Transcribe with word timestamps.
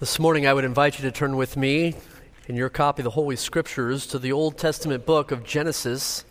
This 0.00 0.18
morning, 0.18 0.46
I 0.46 0.54
would 0.54 0.64
invite 0.64 0.98
you 0.98 1.02
to 1.02 1.12
turn 1.14 1.36
with 1.36 1.58
me 1.58 1.94
in 2.48 2.56
your 2.56 2.70
copy 2.70 3.02
of 3.02 3.04
the 3.04 3.10
Holy 3.10 3.36
Scriptures 3.36 4.06
to 4.06 4.18
the 4.18 4.32
Old 4.32 4.56
Testament 4.56 5.04
book 5.04 5.30
of 5.30 5.44
Genesis. 5.44 6.24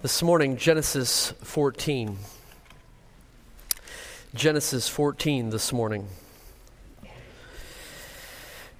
This 0.00 0.22
morning, 0.22 0.56
Genesis 0.56 1.34
14. 1.42 2.16
Genesis 4.34 4.88
14 4.88 5.50
this 5.50 5.74
morning. 5.74 6.08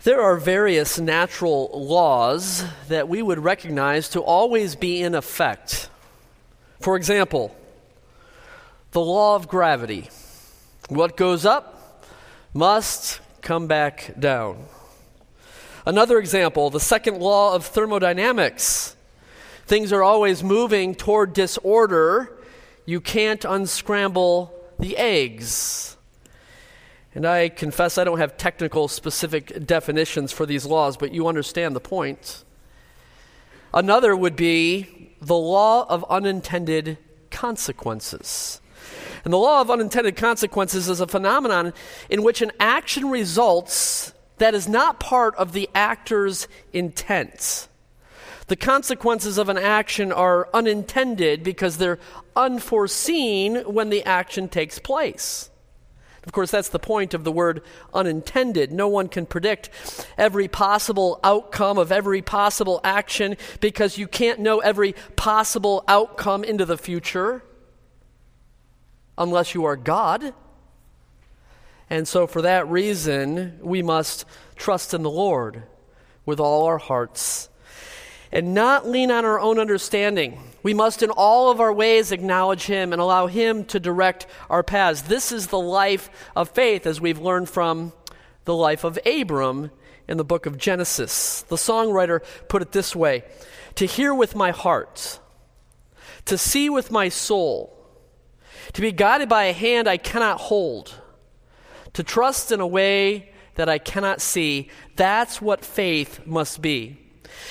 There 0.04 0.22
are 0.22 0.36
various 0.38 0.98
natural 0.98 1.68
laws 1.74 2.64
that 2.88 3.06
we 3.06 3.20
would 3.20 3.40
recognize 3.44 4.08
to 4.08 4.22
always 4.22 4.76
be 4.76 5.02
in 5.02 5.14
effect. 5.14 5.90
For 6.80 6.96
example, 6.96 7.54
the 8.92 9.02
law 9.02 9.36
of 9.36 9.46
gravity. 9.46 10.08
What 10.88 11.18
goes 11.18 11.44
up 11.44 12.06
must 12.54 13.20
come 13.42 13.66
back 13.66 14.14
down. 14.18 14.64
Another 15.86 16.18
example, 16.18 16.70
the 16.70 16.80
second 16.80 17.20
law 17.20 17.54
of 17.54 17.64
thermodynamics. 17.66 18.96
Things 19.66 19.92
are 19.92 20.02
always 20.02 20.42
moving 20.42 20.94
toward 20.94 21.32
disorder. 21.32 22.36
You 22.86 23.00
can't 23.00 23.44
unscramble 23.44 24.52
the 24.78 24.96
eggs. 24.96 25.96
And 27.14 27.26
I 27.26 27.48
confess 27.48 27.98
I 27.98 28.04
don't 28.04 28.18
have 28.18 28.36
technical 28.36 28.88
specific 28.88 29.66
definitions 29.66 30.32
for 30.32 30.46
these 30.46 30.64
laws, 30.64 30.96
but 30.96 31.12
you 31.12 31.26
understand 31.26 31.74
the 31.74 31.80
point. 31.80 32.44
Another 33.72 34.14
would 34.16 34.36
be 34.36 35.12
the 35.20 35.36
law 35.36 35.86
of 35.88 36.04
unintended 36.08 36.98
consequences. 37.30 38.60
And 39.24 39.32
the 39.32 39.38
law 39.38 39.60
of 39.60 39.70
unintended 39.70 40.16
consequences 40.16 40.88
is 40.88 41.00
a 41.00 41.06
phenomenon 41.06 41.72
in 42.08 42.22
which 42.22 42.42
an 42.42 42.52
action 42.58 43.10
results 43.10 44.12
that 44.38 44.54
is 44.54 44.68
not 44.68 45.00
part 45.00 45.34
of 45.36 45.52
the 45.52 45.68
actor's 45.74 46.48
intent. 46.72 47.68
The 48.46 48.56
consequences 48.56 49.38
of 49.38 49.48
an 49.48 49.58
action 49.58 50.10
are 50.10 50.48
unintended 50.52 51.44
because 51.44 51.76
they're 51.76 52.00
unforeseen 52.34 53.56
when 53.58 53.90
the 53.90 54.02
action 54.04 54.48
takes 54.48 54.78
place. 54.78 55.50
Of 56.24 56.32
course, 56.32 56.50
that's 56.50 56.68
the 56.68 56.78
point 56.78 57.14
of 57.14 57.24
the 57.24 57.32
word 57.32 57.62
unintended. 57.94 58.72
No 58.72 58.88
one 58.88 59.08
can 59.08 59.24
predict 59.24 59.70
every 60.18 60.48
possible 60.48 61.20
outcome 61.22 61.78
of 61.78 61.92
every 61.92 62.22
possible 62.22 62.80
action 62.82 63.36
because 63.60 63.98
you 63.98 64.06
can't 64.06 64.40
know 64.40 64.58
every 64.58 64.94
possible 65.16 65.84
outcome 65.86 66.44
into 66.44 66.64
the 66.64 66.76
future 66.76 67.42
unless 69.20 69.54
you 69.54 69.66
are 69.66 69.76
God. 69.76 70.34
And 71.90 72.08
so, 72.08 72.26
for 72.26 72.42
that 72.42 72.66
reason, 72.68 73.58
we 73.60 73.82
must 73.82 74.24
trust 74.56 74.94
in 74.94 75.02
the 75.02 75.10
Lord 75.10 75.62
with 76.24 76.40
all 76.40 76.64
our 76.64 76.78
hearts 76.78 77.48
and 78.32 78.54
not 78.54 78.88
lean 78.88 79.10
on 79.10 79.24
our 79.24 79.38
own 79.40 79.58
understanding. 79.58 80.40
We 80.62 80.72
must, 80.72 81.02
in 81.02 81.10
all 81.10 81.50
of 81.50 81.60
our 81.60 81.72
ways, 81.72 82.12
acknowledge 82.12 82.64
Him 82.64 82.92
and 82.92 83.02
allow 83.02 83.26
Him 83.26 83.64
to 83.66 83.80
direct 83.80 84.26
our 84.48 84.62
paths. 84.62 85.02
This 85.02 85.32
is 85.32 85.48
the 85.48 85.58
life 85.58 86.10
of 86.36 86.50
faith, 86.50 86.86
as 86.86 87.00
we've 87.00 87.18
learned 87.20 87.48
from 87.48 87.92
the 88.44 88.54
life 88.54 88.84
of 88.84 88.98
Abram 89.04 89.70
in 90.06 90.16
the 90.16 90.24
book 90.24 90.46
of 90.46 90.58
Genesis. 90.58 91.42
The 91.42 91.56
songwriter 91.56 92.20
put 92.48 92.62
it 92.62 92.72
this 92.72 92.94
way 92.94 93.24
To 93.74 93.84
hear 93.84 94.14
with 94.14 94.36
my 94.36 94.52
heart, 94.52 95.18
to 96.26 96.38
see 96.38 96.70
with 96.70 96.90
my 96.92 97.08
soul, 97.08 97.79
to 98.72 98.80
be 98.80 98.92
guided 98.92 99.28
by 99.28 99.44
a 99.44 99.52
hand 99.52 99.88
I 99.88 99.96
cannot 99.96 100.40
hold, 100.40 100.94
to 101.92 102.02
trust 102.02 102.52
in 102.52 102.60
a 102.60 102.66
way 102.66 103.32
that 103.56 103.68
I 103.68 103.78
cannot 103.78 104.20
see. 104.20 104.68
That's 104.96 105.42
what 105.42 105.64
faith 105.64 106.26
must 106.26 106.62
be. 106.62 106.96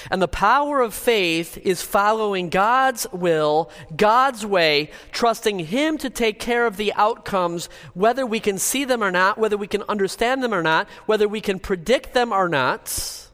And 0.09 0.21
the 0.21 0.27
power 0.27 0.81
of 0.81 0.93
faith 0.93 1.57
is 1.57 1.81
following 1.81 2.49
God's 2.49 3.07
will, 3.11 3.69
God's 3.95 4.45
way, 4.45 4.91
trusting 5.11 5.59
Him 5.59 5.97
to 5.99 6.09
take 6.09 6.39
care 6.39 6.65
of 6.65 6.77
the 6.77 6.93
outcomes, 6.93 7.69
whether 7.93 8.25
we 8.25 8.39
can 8.39 8.57
see 8.57 8.85
them 8.85 9.03
or 9.03 9.11
not, 9.11 9.37
whether 9.37 9.57
we 9.57 9.67
can 9.67 9.83
understand 9.83 10.43
them 10.43 10.53
or 10.53 10.63
not, 10.63 10.87
whether 11.05 11.27
we 11.27 11.41
can 11.41 11.59
predict 11.59 12.13
them 12.13 12.31
or 12.31 12.47
not. 12.47 13.27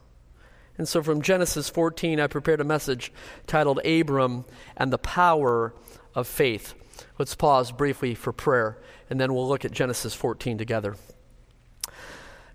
And 0.78 0.88
so 0.88 1.02
from 1.02 1.22
Genesis 1.22 1.70
14, 1.70 2.20
I 2.20 2.26
prepared 2.26 2.60
a 2.60 2.64
message 2.64 3.12
titled 3.46 3.84
Abram 3.84 4.44
and 4.76 4.92
the 4.92 4.98
Power 4.98 5.72
of 6.14 6.26
Faith. 6.26 6.74
Let's 7.18 7.34
pause 7.34 7.72
briefly 7.72 8.14
for 8.14 8.30
prayer, 8.30 8.76
and 9.08 9.18
then 9.18 9.32
we'll 9.32 9.48
look 9.48 9.64
at 9.64 9.72
Genesis 9.72 10.12
14 10.12 10.58
together. 10.58 10.96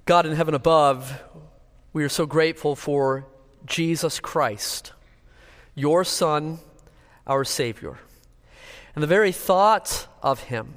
God 0.05 0.27
in 0.27 0.35
heaven 0.35 0.53
above, 0.53 1.19
we 1.93 2.03
are 2.03 2.09
so 2.09 2.27
grateful 2.27 2.75
for 2.75 3.25
Jesus 3.65 4.19
Christ, 4.19 4.93
your 5.73 6.03
Son, 6.03 6.59
our 7.25 7.43
Savior. 7.43 7.97
And 8.93 9.01
the 9.01 9.07
very 9.07 9.31
thought 9.31 10.07
of 10.21 10.41
Him 10.43 10.75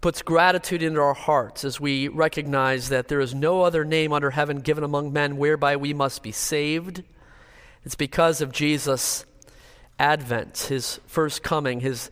puts 0.00 0.22
gratitude 0.22 0.82
into 0.82 1.00
our 1.00 1.12
hearts 1.12 1.62
as 1.62 1.78
we 1.78 2.08
recognize 2.08 2.88
that 2.88 3.08
there 3.08 3.20
is 3.20 3.34
no 3.34 3.62
other 3.62 3.84
name 3.84 4.14
under 4.14 4.30
heaven 4.30 4.60
given 4.60 4.82
among 4.82 5.12
men 5.12 5.36
whereby 5.36 5.76
we 5.76 5.92
must 5.92 6.22
be 6.22 6.32
saved. 6.32 7.02
It's 7.84 7.96
because 7.96 8.40
of 8.40 8.50
Jesus' 8.50 9.26
advent, 9.98 10.56
His 10.70 11.00
first 11.06 11.42
coming, 11.42 11.80
His 11.80 12.10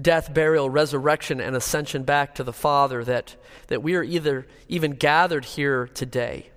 death, 0.00 0.32
burial, 0.32 0.70
resurrection, 0.70 1.40
and 1.40 1.56
ascension 1.56 2.04
back 2.04 2.34
to 2.36 2.44
the 2.44 2.52
Father 2.52 3.04
that, 3.04 3.36
that 3.66 3.82
we 3.82 3.94
are 3.96 4.02
either 4.02 4.46
even 4.68 4.92
gathered 4.92 5.44
here 5.44 5.88
today. 5.88 6.50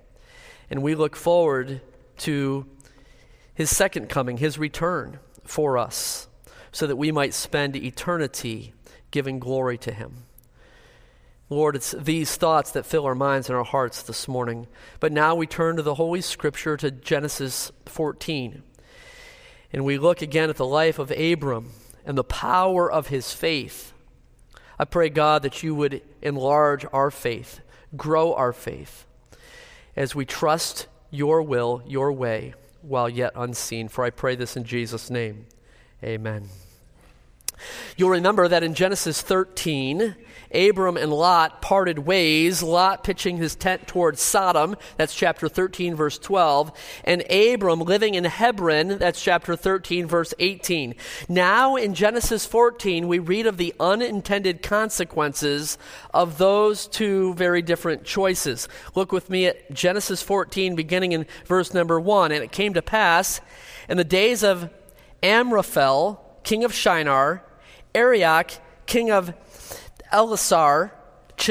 And 0.70 0.82
we 0.82 0.94
look 0.94 1.16
forward 1.16 1.80
to 2.18 2.66
his 3.54 3.74
second 3.74 4.08
coming, 4.08 4.38
his 4.38 4.58
return 4.58 5.18
for 5.44 5.76
us, 5.76 6.28
so 6.70 6.86
that 6.86 6.96
we 6.96 7.10
might 7.10 7.34
spend 7.34 7.76
eternity 7.76 8.72
giving 9.10 9.38
glory 9.38 9.76
to 9.78 9.92
him. 9.92 10.24
Lord, 11.50 11.76
it's 11.76 11.90
these 11.90 12.36
thoughts 12.36 12.70
that 12.70 12.86
fill 12.86 13.04
our 13.04 13.14
minds 13.14 13.50
and 13.50 13.58
our 13.58 13.64
hearts 13.64 14.02
this 14.02 14.26
morning. 14.26 14.66
But 15.00 15.12
now 15.12 15.34
we 15.34 15.46
turn 15.46 15.76
to 15.76 15.82
the 15.82 15.96
Holy 15.96 16.22
Scripture 16.22 16.78
to 16.78 16.90
Genesis 16.90 17.70
14. 17.84 18.62
And 19.70 19.84
we 19.84 19.98
look 19.98 20.22
again 20.22 20.48
at 20.48 20.56
the 20.56 20.64
life 20.64 20.98
of 20.98 21.10
Abram 21.10 21.72
and 22.04 22.16
the 22.16 22.24
power 22.24 22.90
of 22.90 23.08
his 23.08 23.32
faith. 23.32 23.92
I 24.78 24.84
pray, 24.84 25.08
God, 25.08 25.42
that 25.42 25.62
you 25.62 25.74
would 25.74 26.02
enlarge 26.20 26.84
our 26.92 27.10
faith, 27.10 27.60
grow 27.96 28.34
our 28.34 28.52
faith, 28.52 29.06
as 29.94 30.14
we 30.14 30.24
trust 30.24 30.86
your 31.10 31.42
will, 31.42 31.82
your 31.86 32.10
way, 32.12 32.54
while 32.80 33.08
yet 33.08 33.32
unseen. 33.36 33.88
For 33.88 34.04
I 34.04 34.10
pray 34.10 34.34
this 34.34 34.56
in 34.56 34.64
Jesus' 34.64 35.10
name. 35.10 35.46
Amen. 36.02 36.48
You'll 37.96 38.10
remember 38.10 38.48
that 38.48 38.62
in 38.62 38.74
Genesis 38.74 39.20
13, 39.20 40.16
Abram 40.54 40.96
and 40.96 41.12
Lot 41.12 41.60
parted 41.60 42.00
ways, 42.00 42.62
Lot 42.62 43.04
pitching 43.04 43.36
his 43.36 43.54
tent 43.54 43.86
towards 43.86 44.20
Sodom, 44.20 44.76
that's 44.96 45.14
chapter 45.14 45.48
13, 45.48 45.94
verse 45.94 46.18
12, 46.18 46.72
and 47.04 47.22
Abram 47.30 47.80
living 47.80 48.14
in 48.14 48.24
Hebron, 48.24 48.98
that's 48.98 49.22
chapter 49.22 49.56
13, 49.56 50.06
verse 50.06 50.32
18. 50.38 50.94
Now 51.28 51.76
in 51.76 51.94
Genesis 51.94 52.46
14, 52.46 53.08
we 53.08 53.18
read 53.18 53.46
of 53.46 53.56
the 53.56 53.74
unintended 53.78 54.62
consequences 54.62 55.76
of 56.14 56.38
those 56.38 56.86
two 56.86 57.34
very 57.34 57.60
different 57.60 58.04
choices. 58.04 58.68
Look 58.94 59.12
with 59.12 59.28
me 59.28 59.46
at 59.46 59.72
Genesis 59.72 60.22
14, 60.22 60.74
beginning 60.76 61.12
in 61.12 61.26
verse 61.46 61.74
number 61.74 62.00
1. 62.00 62.32
And 62.32 62.42
it 62.42 62.52
came 62.52 62.74
to 62.74 62.82
pass 62.82 63.40
in 63.88 63.96
the 63.96 64.04
days 64.04 64.42
of 64.42 64.70
Amraphel, 65.22 66.40
king 66.42 66.64
of 66.64 66.72
Shinar, 66.72 67.44
Arioch, 67.94 68.52
king 68.86 69.10
of 69.10 69.34
Ellasar, 70.12 70.90
Ch- 71.36 71.50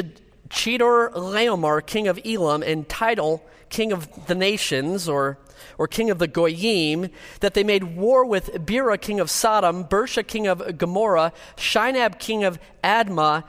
Chedorlaomer, 0.49 1.85
king 1.85 2.07
of 2.07 2.19
Elam, 2.25 2.63
and 2.63 2.87
Tidal, 2.87 3.43
king 3.69 3.91
of 3.91 4.27
the 4.27 4.35
nations, 4.35 5.07
or, 5.07 5.37
or 5.77 5.87
king 5.87 6.09
of 6.09 6.19
the 6.19 6.27
Goyim, 6.27 7.09
that 7.39 7.53
they 7.53 7.63
made 7.63 7.95
war 7.95 8.25
with 8.25 8.65
Bera, 8.65 8.97
king 8.97 9.19
of 9.19 9.29
Sodom, 9.29 9.85
Birsha, 9.85 10.25
king 10.25 10.47
of 10.47 10.77
Gomorrah, 10.77 11.31
Shinab, 11.55 12.19
king 12.19 12.43
of 12.43 12.59
Admah, 12.83 13.43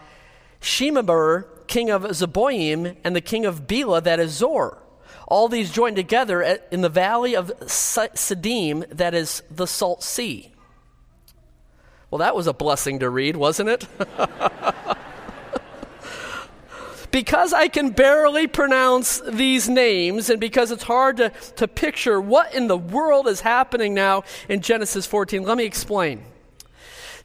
Shemeber, 0.61 1.47
king 1.67 1.91
of 1.91 2.03
Zeboim, 2.05 2.97
and 3.03 3.17
the 3.17 3.21
king 3.21 3.45
of 3.45 3.67
Bela, 3.67 4.01
that 4.01 4.21
is 4.21 4.33
Zoar. 4.33 4.79
All 5.27 5.49
these 5.49 5.71
joined 5.71 5.97
together 5.97 6.43
at, 6.43 6.69
in 6.71 6.83
the 6.83 6.89
valley 6.89 7.35
of 7.35 7.51
Siddim, 7.61 8.89
that 8.91 9.15
is 9.15 9.43
the 9.51 9.67
Salt 9.67 10.03
Sea. 10.03 10.52
Well, 12.13 12.19
that 12.19 12.37
was 12.37 12.47
a 12.47 12.53
blessing 12.53 12.99
to 12.99 13.09
read, 13.09 13.39
wasn't 13.39 13.71
it? 13.71 13.89
because 17.11 17.55
I 17.55 17.69
can 17.69 17.89
barely 17.89 18.47
pronounce 18.47 19.21
these 19.21 19.67
names 19.67 20.29
and 20.29 20.39
because 20.39 20.73
it's 20.73 20.83
hard 20.83 21.17
to, 21.17 21.31
to 21.57 21.67
picture 21.67 22.21
what 22.21 22.55
in 22.55 22.67
the 22.67 22.77
world 22.77 23.29
is 23.29 23.41
happening 23.41 23.95
now 23.95 24.25
in 24.47 24.61
Genesis 24.61 25.07
14, 25.07 25.43
let 25.45 25.57
me 25.57 25.65
explain. 25.65 26.23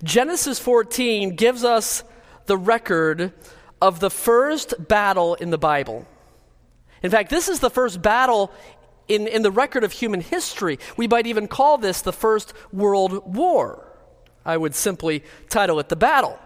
Genesis 0.05 0.57
14 0.57 1.35
gives 1.35 1.65
us 1.65 2.05
the 2.45 2.57
record 2.57 3.33
of 3.81 3.99
the 3.99 4.09
first 4.09 4.73
battle 4.87 5.35
in 5.35 5.49
the 5.49 5.57
Bible. 5.57 6.07
In 7.03 7.11
fact, 7.11 7.29
this 7.29 7.49
is 7.49 7.59
the 7.59 7.69
first 7.69 8.01
battle 8.01 8.53
in, 9.09 9.27
in 9.27 9.41
the 9.41 9.51
record 9.51 9.83
of 9.83 9.91
human 9.91 10.21
history. 10.21 10.79
We 10.95 11.09
might 11.09 11.27
even 11.27 11.49
call 11.49 11.77
this 11.77 12.01
the 12.01 12.13
First 12.13 12.53
World 12.71 13.35
War. 13.35 13.86
I 14.47 14.57
would 14.57 14.73
simply 14.73 15.23
title 15.49 15.79
it 15.79 15.89
the 15.89 15.95
battle. 15.95 16.39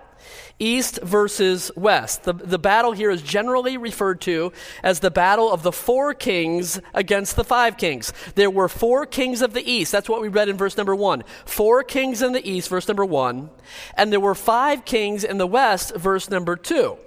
East 0.59 0.99
versus 1.01 1.71
West. 1.75 2.23
The, 2.23 2.33
the 2.33 2.59
battle 2.59 2.91
here 2.91 3.09
is 3.09 3.23
generally 3.23 3.77
referred 3.77 4.21
to 4.21 4.53
as 4.83 4.99
the 4.99 5.09
battle 5.09 5.51
of 5.51 5.63
the 5.63 5.71
four 5.71 6.13
kings 6.13 6.79
against 6.93 7.35
the 7.35 7.43
five 7.43 7.77
kings. 7.77 8.13
There 8.35 8.49
were 8.49 8.69
four 8.69 9.07
kings 9.07 9.41
of 9.41 9.53
the 9.53 9.67
East. 9.67 9.91
That's 9.91 10.07
what 10.07 10.21
we 10.21 10.27
read 10.27 10.49
in 10.49 10.57
verse 10.57 10.77
number 10.77 10.95
one. 10.95 11.23
Four 11.45 11.83
kings 11.83 12.21
in 12.21 12.33
the 12.33 12.47
East, 12.47 12.69
verse 12.69 12.87
number 12.87 13.05
one. 13.05 13.49
And 13.95 14.11
there 14.11 14.19
were 14.19 14.35
five 14.35 14.85
kings 14.85 15.23
in 15.23 15.39
the 15.39 15.47
West, 15.47 15.95
verse 15.95 16.29
number 16.29 16.55
two. 16.55 16.97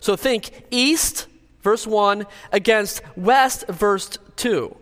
So 0.00 0.14
think 0.14 0.66
East, 0.70 1.26
verse 1.62 1.86
one, 1.86 2.26
against 2.52 3.02
West, 3.16 3.66
verse 3.66 4.18
two. 4.36 4.76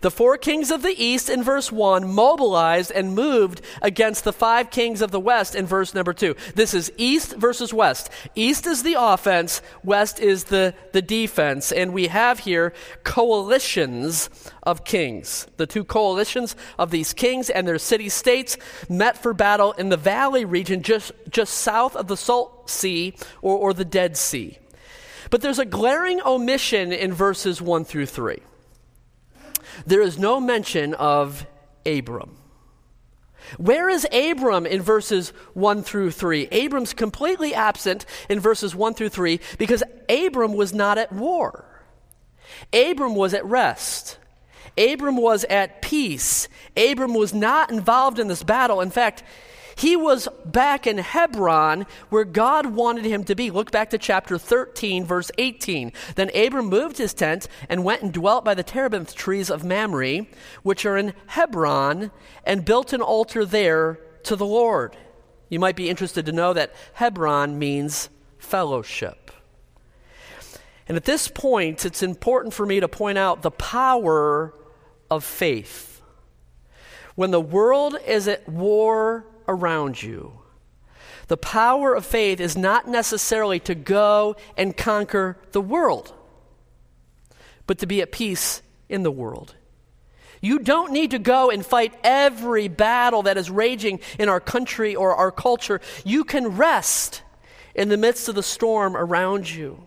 The 0.00 0.10
four 0.10 0.36
kings 0.36 0.70
of 0.70 0.82
the 0.82 0.94
east 1.02 1.28
in 1.28 1.42
verse 1.42 1.70
1 1.72 2.12
mobilized 2.12 2.90
and 2.90 3.14
moved 3.14 3.60
against 3.82 4.24
the 4.24 4.32
five 4.32 4.70
kings 4.70 5.00
of 5.00 5.10
the 5.10 5.20
west 5.20 5.54
in 5.54 5.66
verse 5.66 5.94
number 5.94 6.12
2. 6.12 6.34
This 6.54 6.74
is 6.74 6.92
east 6.96 7.34
versus 7.36 7.72
west. 7.72 8.10
East 8.34 8.66
is 8.66 8.82
the 8.82 8.96
offense, 8.98 9.62
west 9.82 10.20
is 10.20 10.44
the, 10.44 10.74
the 10.92 11.02
defense. 11.02 11.72
And 11.72 11.92
we 11.92 12.08
have 12.08 12.40
here 12.40 12.72
coalitions 13.02 14.30
of 14.62 14.84
kings. 14.84 15.46
The 15.56 15.66
two 15.66 15.84
coalitions 15.84 16.56
of 16.78 16.90
these 16.90 17.12
kings 17.12 17.50
and 17.50 17.66
their 17.66 17.78
city 17.78 18.08
states 18.08 18.56
met 18.88 19.18
for 19.18 19.34
battle 19.34 19.72
in 19.72 19.88
the 19.88 19.96
valley 19.96 20.44
region 20.44 20.82
just, 20.82 21.12
just 21.28 21.54
south 21.54 21.96
of 21.96 22.08
the 22.08 22.16
Salt 22.16 22.70
Sea 22.70 23.14
or, 23.42 23.56
or 23.56 23.74
the 23.74 23.84
Dead 23.84 24.16
Sea. 24.16 24.58
But 25.30 25.40
there's 25.40 25.58
a 25.58 25.64
glaring 25.64 26.20
omission 26.22 26.92
in 26.92 27.12
verses 27.12 27.60
1 27.60 27.84
through 27.84 28.06
3 28.06 28.38
there 29.86 30.02
is 30.02 30.18
no 30.18 30.40
mention 30.40 30.94
of 30.94 31.46
Abram. 31.86 32.36
Where 33.58 33.88
is 33.88 34.06
Abram 34.12 34.66
in 34.66 34.80
verses 34.82 35.30
1 35.52 35.82
through 35.82 36.12
3? 36.12 36.48
Abram's 36.50 36.92
completely 36.92 37.54
absent 37.54 38.06
in 38.28 38.40
verses 38.40 38.74
1 38.74 38.94
through 38.94 39.10
3 39.10 39.38
because 39.58 39.82
Abram 40.08 40.54
was 40.54 40.72
not 40.72 40.98
at 40.98 41.12
war. 41.12 41.64
Abram 42.72 43.14
was 43.14 43.34
at 43.34 43.44
rest. 43.44 44.18
Abram 44.76 45.16
was 45.16 45.44
at 45.44 45.82
peace. 45.82 46.48
Abram 46.76 47.14
was 47.14 47.32
not 47.32 47.70
involved 47.70 48.18
in 48.18 48.28
this 48.28 48.42
battle. 48.42 48.80
In 48.80 48.90
fact, 48.90 49.22
he 49.76 49.96
was 49.96 50.28
back 50.44 50.86
in 50.86 50.98
Hebron 50.98 51.86
where 52.08 52.24
God 52.24 52.66
wanted 52.66 53.04
him 53.04 53.24
to 53.24 53.34
be. 53.34 53.50
Look 53.50 53.70
back 53.70 53.90
to 53.90 53.98
chapter 53.98 54.38
13, 54.38 55.04
verse 55.04 55.30
18. 55.38 55.92
Then 56.14 56.30
Abram 56.34 56.66
moved 56.66 56.98
his 56.98 57.14
tent 57.14 57.48
and 57.68 57.84
went 57.84 58.02
and 58.02 58.12
dwelt 58.12 58.44
by 58.44 58.54
the 58.54 58.62
terebinth 58.62 59.14
trees 59.14 59.50
of 59.50 59.64
Mamre, 59.64 60.26
which 60.62 60.86
are 60.86 60.96
in 60.96 61.14
Hebron, 61.26 62.10
and 62.44 62.64
built 62.64 62.92
an 62.92 63.02
altar 63.02 63.44
there 63.44 63.98
to 64.24 64.36
the 64.36 64.46
Lord. 64.46 64.96
You 65.48 65.58
might 65.60 65.76
be 65.76 65.90
interested 65.90 66.26
to 66.26 66.32
know 66.32 66.52
that 66.52 66.74
Hebron 66.94 67.58
means 67.58 68.08
fellowship. 68.38 69.30
And 70.86 70.96
at 70.96 71.04
this 71.04 71.28
point, 71.28 71.84
it's 71.84 72.02
important 72.02 72.52
for 72.54 72.66
me 72.66 72.80
to 72.80 72.88
point 72.88 73.18
out 73.18 73.42
the 73.42 73.50
power 73.50 74.54
of 75.10 75.24
faith. 75.24 76.02
When 77.14 77.30
the 77.30 77.40
world 77.40 77.96
is 78.06 78.28
at 78.28 78.48
war 78.48 79.24
around 79.48 80.02
you. 80.02 80.38
The 81.28 81.36
power 81.36 81.94
of 81.94 82.04
faith 82.04 82.40
is 82.40 82.56
not 82.56 82.86
necessarily 82.86 83.58
to 83.60 83.74
go 83.74 84.36
and 84.56 84.76
conquer 84.76 85.38
the 85.52 85.60
world, 85.60 86.12
but 87.66 87.78
to 87.78 87.86
be 87.86 88.02
at 88.02 88.12
peace 88.12 88.62
in 88.88 89.02
the 89.02 89.10
world. 89.10 89.54
You 90.40 90.58
don't 90.58 90.92
need 90.92 91.12
to 91.12 91.18
go 91.18 91.50
and 91.50 91.64
fight 91.64 91.94
every 92.04 92.68
battle 92.68 93.22
that 93.22 93.38
is 93.38 93.50
raging 93.50 94.00
in 94.18 94.28
our 94.28 94.40
country 94.40 94.94
or 94.94 95.14
our 95.14 95.32
culture. 95.32 95.80
You 96.04 96.24
can 96.24 96.56
rest 96.58 97.22
in 97.74 97.88
the 97.88 97.96
midst 97.96 98.28
of 98.28 98.34
the 98.34 98.42
storm 98.42 98.94
around 98.94 99.50
you. 99.50 99.86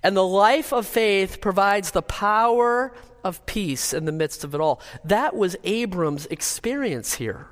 And 0.00 0.16
the 0.16 0.26
life 0.26 0.72
of 0.72 0.86
faith 0.86 1.40
provides 1.40 1.90
the 1.90 2.02
power 2.02 2.94
of 3.24 3.44
peace 3.46 3.92
in 3.92 4.04
the 4.04 4.12
midst 4.12 4.44
of 4.44 4.54
it 4.54 4.60
all. 4.60 4.80
That 5.04 5.34
was 5.34 5.56
Abram's 5.64 6.26
experience 6.26 7.14
here 7.14 7.48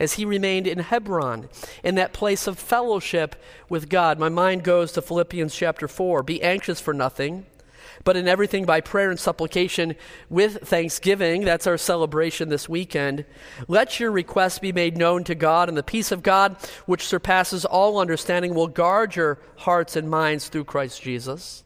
as 0.00 0.14
he 0.14 0.24
remained 0.24 0.66
in 0.66 0.78
Hebron, 0.78 1.48
in 1.84 1.94
that 1.96 2.14
place 2.14 2.46
of 2.46 2.58
fellowship 2.58 3.36
with 3.68 3.90
God. 3.90 4.18
My 4.18 4.30
mind 4.30 4.64
goes 4.64 4.90
to 4.92 5.02
Philippians 5.02 5.54
chapter 5.54 5.86
4 5.86 6.22
Be 6.22 6.42
anxious 6.42 6.80
for 6.80 6.94
nothing, 6.94 7.44
but 8.02 8.16
in 8.16 8.26
everything 8.26 8.64
by 8.64 8.80
prayer 8.80 9.10
and 9.10 9.20
supplication 9.20 9.94
with 10.30 10.66
thanksgiving. 10.66 11.44
That's 11.44 11.66
our 11.66 11.76
celebration 11.76 12.48
this 12.48 12.68
weekend. 12.68 13.26
Let 13.68 14.00
your 14.00 14.10
requests 14.10 14.58
be 14.58 14.72
made 14.72 14.96
known 14.96 15.22
to 15.24 15.34
God, 15.34 15.68
and 15.68 15.76
the 15.76 15.82
peace 15.82 16.10
of 16.10 16.22
God, 16.22 16.56
which 16.86 17.06
surpasses 17.06 17.66
all 17.66 17.98
understanding, 17.98 18.54
will 18.54 18.68
guard 18.68 19.14
your 19.16 19.38
hearts 19.58 19.96
and 19.96 20.08
minds 20.08 20.48
through 20.48 20.64
Christ 20.64 21.02
Jesus. 21.02 21.62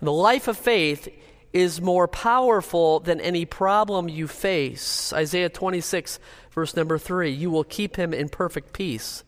The 0.00 0.12
life 0.12 0.48
of 0.48 0.56
faith 0.56 1.08
is 1.52 1.80
more 1.80 2.06
powerful 2.06 3.00
than 3.00 3.20
any 3.20 3.44
problem 3.44 4.08
you 4.08 4.28
face. 4.28 5.12
Isaiah 5.12 5.48
26, 5.48 6.18
verse 6.52 6.76
number 6.76 6.98
3 6.98 7.30
You 7.30 7.50
will 7.50 7.64
keep 7.64 7.96
him 7.96 8.14
in 8.14 8.28
perfect 8.28 8.72
peace, 8.72 9.24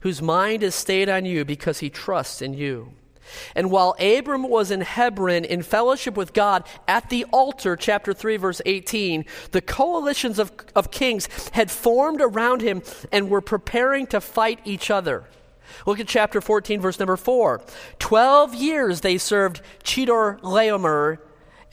whose 0.00 0.20
mind 0.20 0.62
is 0.62 0.74
stayed 0.74 1.08
on 1.08 1.24
you 1.24 1.44
because 1.44 1.78
he 1.78 1.90
trusts 1.90 2.42
in 2.42 2.54
you. 2.54 2.92
And 3.54 3.70
while 3.70 3.96
Abram 3.98 4.48
was 4.48 4.70
in 4.70 4.82
Hebron 4.82 5.44
in 5.44 5.62
fellowship 5.62 6.16
with 6.16 6.34
God 6.34 6.66
at 6.86 7.08
the 7.08 7.24
altar, 7.32 7.76
chapter 7.76 8.12
3, 8.12 8.36
verse 8.36 8.60
18, 8.66 9.24
the 9.52 9.62
coalitions 9.62 10.38
of, 10.38 10.52
of 10.74 10.90
kings 10.90 11.28
had 11.52 11.70
formed 11.70 12.20
around 12.20 12.60
him 12.60 12.82
and 13.10 13.30
were 13.30 13.40
preparing 13.40 14.06
to 14.08 14.20
fight 14.20 14.60
each 14.64 14.90
other. 14.90 15.24
Look 15.86 16.00
at 16.00 16.06
chapter 16.06 16.40
14, 16.40 16.80
verse 16.80 16.98
number 16.98 17.16
4. 17.16 17.62
Twelve 17.98 18.54
years 18.54 19.00
they 19.00 19.18
served 19.18 19.60
Chedorlaomer 19.82 21.18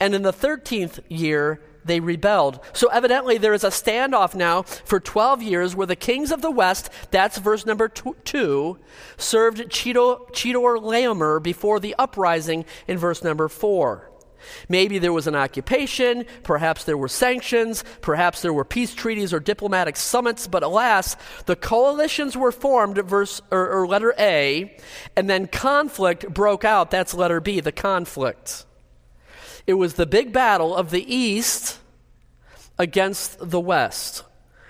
and 0.02 0.16
in 0.16 0.22
the 0.22 0.32
13th 0.32 0.98
year, 1.08 1.62
they 1.84 2.00
rebelled. 2.00 2.58
So 2.72 2.88
evidently, 2.88 3.38
there 3.38 3.54
is 3.54 3.62
a 3.62 3.68
standoff 3.68 4.34
now 4.34 4.62
for 4.62 4.98
12 4.98 5.44
years 5.44 5.76
where 5.76 5.86
the 5.86 5.94
kings 5.94 6.32
of 6.32 6.42
the 6.42 6.50
west, 6.50 6.90
that's 7.12 7.38
verse 7.38 7.64
number 7.64 7.88
two, 7.88 8.78
served 9.16 9.58
Chedorlaomer 9.70 11.40
before 11.40 11.78
the 11.78 11.94
uprising 12.00 12.64
in 12.88 12.98
verse 12.98 13.22
number 13.22 13.48
four. 13.48 14.10
Maybe 14.68 14.98
there 14.98 15.12
was 15.12 15.28
an 15.28 15.36
occupation, 15.36 16.24
perhaps 16.42 16.82
there 16.82 16.98
were 16.98 17.06
sanctions, 17.06 17.84
perhaps 18.00 18.42
there 18.42 18.52
were 18.52 18.64
peace 18.64 18.92
treaties 18.92 19.32
or 19.32 19.38
diplomatic 19.38 19.96
summits, 19.96 20.48
but 20.48 20.64
alas, 20.64 21.14
the 21.46 21.54
coalitions 21.54 22.36
were 22.36 22.50
formed, 22.50 22.98
verse 22.98 23.40
or, 23.52 23.70
or 23.70 23.86
letter 23.86 24.12
A, 24.18 24.76
and 25.14 25.30
then 25.30 25.46
conflict 25.46 26.28
broke 26.34 26.64
out. 26.64 26.90
That's 26.90 27.14
letter 27.14 27.40
B, 27.40 27.60
the 27.60 27.70
conflict. 27.70 28.66
It 29.66 29.74
was 29.74 29.94
the 29.94 30.06
big 30.06 30.32
battle 30.32 30.74
of 30.74 30.90
the 30.90 31.14
east 31.14 31.78
against 32.78 33.50
the 33.50 33.60
west. 33.60 34.24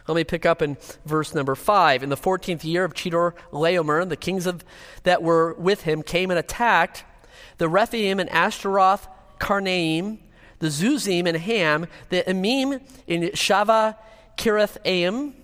Let 0.08 0.16
me 0.16 0.24
pick 0.24 0.44
up 0.44 0.60
in 0.62 0.76
verse 1.06 1.34
number 1.34 1.54
five. 1.54 2.02
In 2.02 2.08
the 2.08 2.16
14th 2.16 2.64
year 2.64 2.84
of 2.84 2.94
Chedorlaomer, 2.94 4.08
the 4.08 4.16
kings 4.16 4.46
of, 4.46 4.64
that 5.04 5.22
were 5.22 5.54
with 5.54 5.82
him 5.82 6.02
came 6.02 6.30
and 6.30 6.38
attacked 6.38 7.04
the 7.58 7.68
Rephaim 7.68 8.18
and 8.18 8.28
Ashteroth, 8.30 9.06
Karnaim, 9.38 10.18
the 10.58 10.68
Zuzim 10.68 11.26
and 11.26 11.36
Ham, 11.36 11.86
the 12.08 12.24
Emim 12.26 12.82
in 13.06 13.22
Shaveh 13.30 13.96
Kiriathaim, 14.36 15.34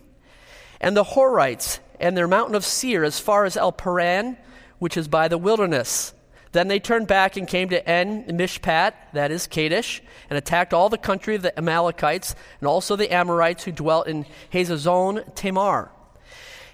and 0.81 0.97
the 0.97 1.05
Horites 1.05 1.78
and 2.00 2.17
their 2.17 2.28
mountain 2.28 2.55
of 2.55 2.64
Seir 2.64 3.05
as 3.05 3.19
far 3.19 3.45
as 3.45 3.57
El 3.57 3.73
Paran, 3.73 4.37
which 4.78 4.97
is 4.97 5.09
by 5.09 5.28
the 5.28 5.38
wilderness. 5.38 6.14
Then 6.52 6.69
they 6.69 6.81
turned 6.81 7.07
back 7.07 7.37
and 7.37 7.47
came 7.47 7.69
to 7.69 7.88
En 7.88 8.25
Mishpat, 8.25 8.95
that 9.12 9.31
is 9.31 9.47
Kadesh, 9.47 10.02
and 10.31 10.38
attacked 10.38 10.73
all 10.73 10.88
the 10.88 10.99
country 10.99 11.35
of 11.35 11.43
the 11.43 11.57
Amalekites 11.59 12.35
and 12.61 12.69
also 12.69 12.97
the 12.97 13.12
Amorites 13.12 13.64
who 13.64 13.73
dwelt 13.73 14.07
in 14.07 14.26
Hazazon 14.52 15.35
Tamar. 15.35 15.90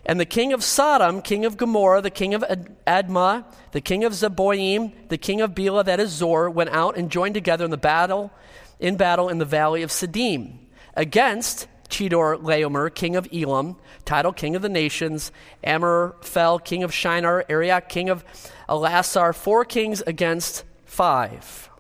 And 0.07 0.21
the 0.21 0.26
king 0.26 0.52
of 0.52 0.62
Sodom, 0.62 1.23
king 1.23 1.45
of 1.45 1.57
Gomorrah, 1.57 2.02
the 2.02 2.11
king 2.11 2.35
of 2.35 2.45
Admah, 2.87 3.45
the 3.73 3.81
king 3.81 4.04
of 4.04 4.12
Zeboim, 4.12 4.93
the 5.09 5.16
king 5.16 5.40
of 5.40 5.54
Bela, 5.54 5.83
that 5.83 5.99
is 5.99 6.11
Zoar, 6.11 6.50
went 6.50 6.71
out 6.71 6.97
and 6.97 7.11
joined 7.11 7.35
together 7.35 7.64
in 7.64 7.71
the 7.71 7.78
battle, 7.78 8.31
in 8.78 8.97
battle 8.97 9.28
in 9.31 9.38
the 9.38 9.45
valley 9.47 9.83
of 9.83 9.90
Siddim, 9.90 10.59
against 10.95 11.66
Chedorlaomer, 11.88 12.95
king 12.95 13.17
of 13.17 13.29
Elam, 13.33 13.76
Tidal 14.05 14.33
king 14.33 14.57
of 14.57 14.62
the 14.62 14.69
nations, 14.69 15.33
Amraphel, 15.62 16.59
king 16.59 16.83
of 16.83 16.93
Shinar, 16.93 17.45
Arioch, 17.49 17.88
king 17.88 18.09
of 18.09 18.25
Ellasar, 18.69 19.35
four 19.35 19.64
kings 19.64 20.03
against 20.07 20.64
five. 20.85 21.71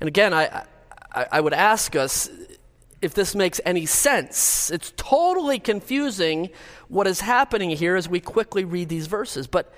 And 0.00 0.08
again, 0.08 0.32
I, 0.32 0.64
I, 1.12 1.26
I 1.32 1.40
would 1.40 1.54
ask 1.54 1.96
us 1.96 2.30
if 3.00 3.14
this 3.14 3.34
makes 3.34 3.60
any 3.64 3.86
sense. 3.86 4.70
It's 4.70 4.92
totally 4.96 5.58
confusing 5.58 6.50
what 6.88 7.06
is 7.06 7.20
happening 7.20 7.70
here 7.70 7.96
as 7.96 8.08
we 8.08 8.20
quickly 8.20 8.64
read 8.64 8.88
these 8.88 9.06
verses. 9.06 9.46
But, 9.46 9.72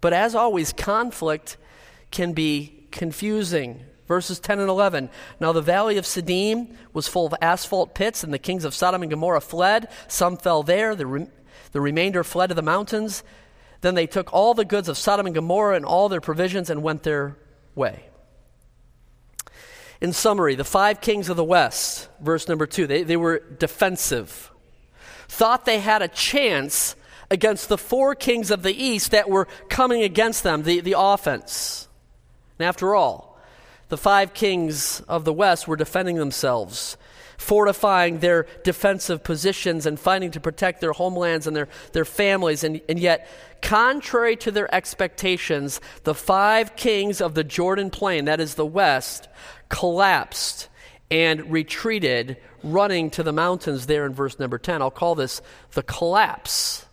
but 0.00 0.12
as 0.12 0.34
always, 0.34 0.72
conflict 0.72 1.56
can 2.10 2.32
be 2.32 2.86
confusing. 2.90 3.84
Verses 4.08 4.40
10 4.40 4.58
and 4.58 4.70
11. 4.70 5.10
Now 5.38 5.52
the 5.52 5.62
valley 5.62 5.98
of 5.98 6.06
Siddim 6.06 6.74
was 6.94 7.06
full 7.06 7.26
of 7.26 7.34
asphalt 7.42 7.94
pits, 7.94 8.24
and 8.24 8.32
the 8.32 8.38
kings 8.38 8.64
of 8.64 8.74
Sodom 8.74 9.02
and 9.02 9.10
Gomorrah 9.10 9.42
fled. 9.42 9.88
Some 10.08 10.38
fell 10.38 10.62
there, 10.62 10.96
the, 10.96 11.06
re- 11.06 11.26
the 11.72 11.80
remainder 11.80 12.24
fled 12.24 12.48
to 12.48 12.54
the 12.54 12.62
mountains. 12.62 13.22
Then 13.82 13.94
they 13.94 14.06
took 14.06 14.32
all 14.32 14.54
the 14.54 14.64
goods 14.64 14.88
of 14.88 14.98
Sodom 14.98 15.26
and 15.26 15.34
Gomorrah 15.34 15.76
and 15.76 15.84
all 15.84 16.08
their 16.08 16.22
provisions 16.22 16.70
and 16.70 16.82
went 16.82 17.02
their 17.02 17.36
way. 17.74 18.06
In 20.00 20.12
summary, 20.12 20.54
the 20.54 20.64
five 20.64 21.00
kings 21.00 21.28
of 21.28 21.36
the 21.36 21.44
west, 21.44 22.08
verse 22.20 22.48
number 22.48 22.66
two, 22.66 22.86
they, 22.86 23.02
they 23.02 23.16
were 23.16 23.40
defensive, 23.58 24.50
thought 25.28 25.64
they 25.64 25.80
had 25.80 26.02
a 26.02 26.08
chance 26.08 26.96
against 27.30 27.68
the 27.68 27.76
four 27.76 28.14
kings 28.14 28.50
of 28.50 28.62
the 28.62 28.72
east 28.72 29.10
that 29.10 29.28
were 29.28 29.46
coming 29.68 30.02
against 30.02 30.42
them, 30.44 30.62
the, 30.62 30.80
the 30.80 30.94
offense. 30.96 31.88
And 32.58 32.66
after 32.66 32.94
all, 32.94 33.27
the 33.88 33.96
five 33.96 34.34
kings 34.34 35.00
of 35.08 35.24
the 35.24 35.32
west 35.32 35.66
were 35.66 35.76
defending 35.76 36.16
themselves, 36.16 36.96
fortifying 37.36 38.18
their 38.18 38.46
defensive 38.64 39.22
positions 39.24 39.86
and 39.86 39.98
fighting 39.98 40.30
to 40.32 40.40
protect 40.40 40.80
their 40.80 40.92
homelands 40.92 41.46
and 41.46 41.56
their, 41.56 41.68
their 41.92 42.04
families. 42.04 42.64
And, 42.64 42.80
and 42.88 42.98
yet, 42.98 43.28
contrary 43.62 44.36
to 44.36 44.50
their 44.50 44.72
expectations, 44.74 45.80
the 46.04 46.14
five 46.14 46.76
kings 46.76 47.20
of 47.20 47.34
the 47.34 47.44
Jordan 47.44 47.90
Plain, 47.90 48.26
that 48.26 48.40
is 48.40 48.54
the 48.54 48.66
west, 48.66 49.28
collapsed 49.68 50.68
and 51.10 51.50
retreated, 51.50 52.36
running 52.62 53.10
to 53.10 53.22
the 53.22 53.32
mountains 53.32 53.86
there 53.86 54.04
in 54.04 54.12
verse 54.12 54.38
number 54.38 54.58
10. 54.58 54.82
I'll 54.82 54.90
call 54.90 55.14
this 55.14 55.40
the 55.72 55.82
collapse. 55.82 56.84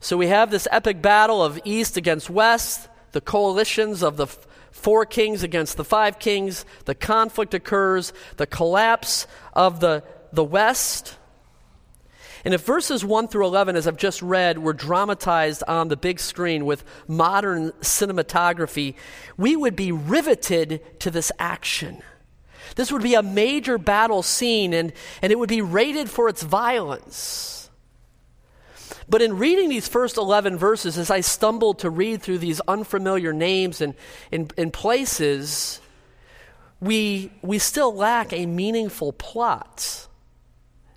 So 0.00 0.16
we 0.16 0.26
have 0.26 0.50
this 0.50 0.68
epic 0.70 1.00
battle 1.00 1.42
of 1.42 1.60
east 1.64 1.96
against 1.96 2.28
west, 2.28 2.88
the 3.12 3.20
coalitions 3.20 4.02
of 4.02 4.16
the 4.16 4.26
four 4.72 5.06
kings 5.06 5.42
against 5.42 5.76
the 5.76 5.84
five 5.84 6.18
kings. 6.18 6.64
The 6.86 6.94
conflict 6.94 7.54
occurs, 7.54 8.12
the 8.36 8.46
collapse 8.46 9.26
of 9.52 9.80
the, 9.80 10.02
the 10.32 10.44
west. 10.44 11.16
And 12.44 12.54
if 12.54 12.62
verses 12.62 13.04
1 13.04 13.28
through 13.28 13.46
11, 13.46 13.76
as 13.76 13.86
I've 13.86 13.96
just 13.96 14.20
read, 14.20 14.58
were 14.58 14.72
dramatized 14.72 15.62
on 15.68 15.88
the 15.88 15.96
big 15.96 16.18
screen 16.18 16.66
with 16.66 16.82
modern 17.06 17.70
cinematography, 17.82 18.96
we 19.36 19.54
would 19.54 19.76
be 19.76 19.92
riveted 19.92 20.80
to 21.00 21.10
this 21.10 21.30
action. 21.38 22.02
This 22.74 22.90
would 22.90 23.02
be 23.02 23.14
a 23.14 23.22
major 23.22 23.78
battle 23.78 24.22
scene, 24.22 24.72
and, 24.72 24.92
and 25.20 25.30
it 25.30 25.38
would 25.38 25.48
be 25.48 25.62
rated 25.62 26.10
for 26.10 26.28
its 26.28 26.42
violence. 26.42 27.61
But 29.08 29.22
in 29.22 29.38
reading 29.38 29.68
these 29.68 29.88
first 29.88 30.16
11 30.16 30.58
verses, 30.58 30.98
as 30.98 31.10
I 31.10 31.20
stumbled 31.20 31.80
to 31.80 31.90
read 31.90 32.22
through 32.22 32.38
these 32.38 32.60
unfamiliar 32.68 33.32
names 33.32 33.80
and, 33.80 33.94
and, 34.30 34.52
and 34.56 34.72
places, 34.72 35.80
we, 36.80 37.30
we 37.42 37.58
still 37.58 37.94
lack 37.94 38.32
a 38.32 38.46
meaningful 38.46 39.12
plot 39.12 40.08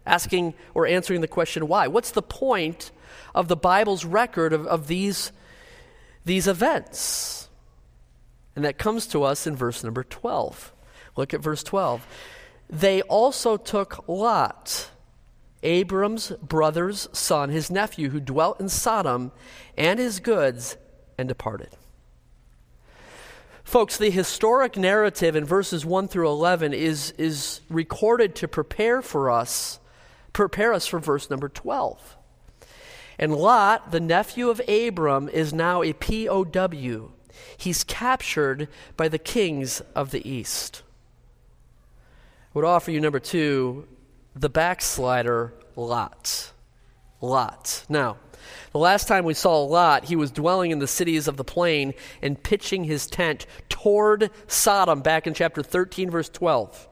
asking 0.06 0.54
or 0.74 0.86
answering 0.86 1.22
the 1.22 1.28
question 1.28 1.68
why. 1.68 1.88
What's 1.88 2.12
the 2.12 2.22
point 2.22 2.92
of 3.34 3.48
the 3.48 3.56
Bible's 3.56 4.06
record 4.06 4.54
of, 4.54 4.68
of 4.68 4.88
these, 4.88 5.32
these 6.24 6.48
events? 6.48 7.50
And 8.56 8.64
that 8.66 8.78
comes 8.78 9.08
to 9.08 9.24
us 9.24 9.46
in 9.48 9.56
verse 9.56 9.84
number 9.84 10.04
12. 10.04 10.74
Look 11.16 11.34
at 11.34 11.42
verse 11.42 11.64
12. 11.64 12.06
They 12.70 13.02
also 13.04 13.58
took 13.58 14.08
Lot, 14.08 14.90
Abram's 15.64 16.32
brother's 16.42 17.08
son, 17.12 17.50
his 17.50 17.72
nephew, 17.72 18.10
who 18.10 18.20
dwelt 18.20 18.60
in 18.60 18.70
Sodom, 18.70 19.32
and 19.78 20.00
his 20.00 20.20
goods, 20.20 20.78
and 21.18 21.28
departed. 21.28 21.70
Folks, 23.64 23.98
the 23.98 24.12
historic 24.12 24.78
narrative 24.78 25.36
in 25.36 25.44
verses 25.44 25.86
1 25.86 26.08
through 26.08 26.28
11 26.28 26.74
is, 26.74 27.12
is 27.18 27.62
recorded 27.70 28.36
to 28.36 28.48
prepare 28.48 29.02
for 29.02 29.32
us 29.32 29.80
prepare 30.36 30.74
us 30.74 30.86
for 30.86 31.00
verse 31.00 31.30
number 31.30 31.50
12. 31.50 32.18
And 33.18 33.34
Lot, 33.34 33.92
the 33.92 34.02
nephew 34.02 34.50
of 34.50 34.62
Abram, 34.68 35.30
is 35.30 35.54
now 35.54 35.82
a 35.82 35.94
POW. 35.94 37.12
He's 37.58 37.84
captured 37.86 38.68
by 38.98 39.08
the 39.08 39.18
kings 39.18 39.82
of 39.96 40.12
the 40.12 40.30
east. 40.30 40.84
I 42.54 42.60
would 42.60 42.66
offer 42.66 42.92
you 42.92 43.00
number 43.00 43.20
two, 43.20 43.88
the 44.36 44.50
backslider, 44.50 45.54
Lot. 45.76 46.52
Lot. 47.22 47.86
Now, 47.90 48.18
the 48.72 48.80
last 48.80 49.08
time 49.08 49.24
we 49.24 49.34
saw 49.34 49.62
Lot, 49.64 50.06
he 50.06 50.16
was 50.16 50.32
dwelling 50.32 50.72
in 50.72 50.80
the 50.80 50.88
cities 50.88 51.28
of 51.28 51.38
the 51.38 51.44
plain 51.44 51.94
and 52.22 52.42
pitching 52.42 52.84
his 52.84 53.08
tent 53.08 53.46
toward 53.70 54.30
Sodom 54.48 55.02
back 55.02 55.26
in 55.26 55.34
chapter 55.34 55.64
13, 55.64 56.10
verse 56.10 56.30
12. 56.30 56.90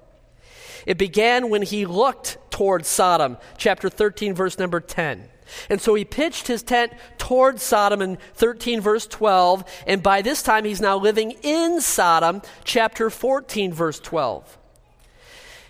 It 0.86 0.98
began 0.98 1.50
when 1.50 1.62
he 1.62 1.86
looked 1.86 2.38
toward 2.50 2.86
Sodom, 2.86 3.38
chapter 3.58 3.90
13, 3.90 4.34
verse 4.34 4.58
number 4.58 4.80
10. 4.80 5.30
And 5.70 5.82
so 5.82 5.94
he 5.94 6.06
pitched 6.06 6.48
his 6.48 6.64
tent 6.64 6.94
toward 7.18 7.60
Sodom 7.60 8.02
in 8.02 8.18
13, 8.36 8.82
verse 8.82 9.06
12. 9.06 9.64
And 9.86 10.02
by 10.02 10.22
this 10.22 10.42
time, 10.42 10.66
he's 10.66 10.82
now 10.82 10.98
living 10.98 11.36
in 11.44 11.82
Sodom, 11.82 12.42
chapter 12.64 13.10
14, 13.10 13.74
verse 13.74 14.00
12. 14.00 14.58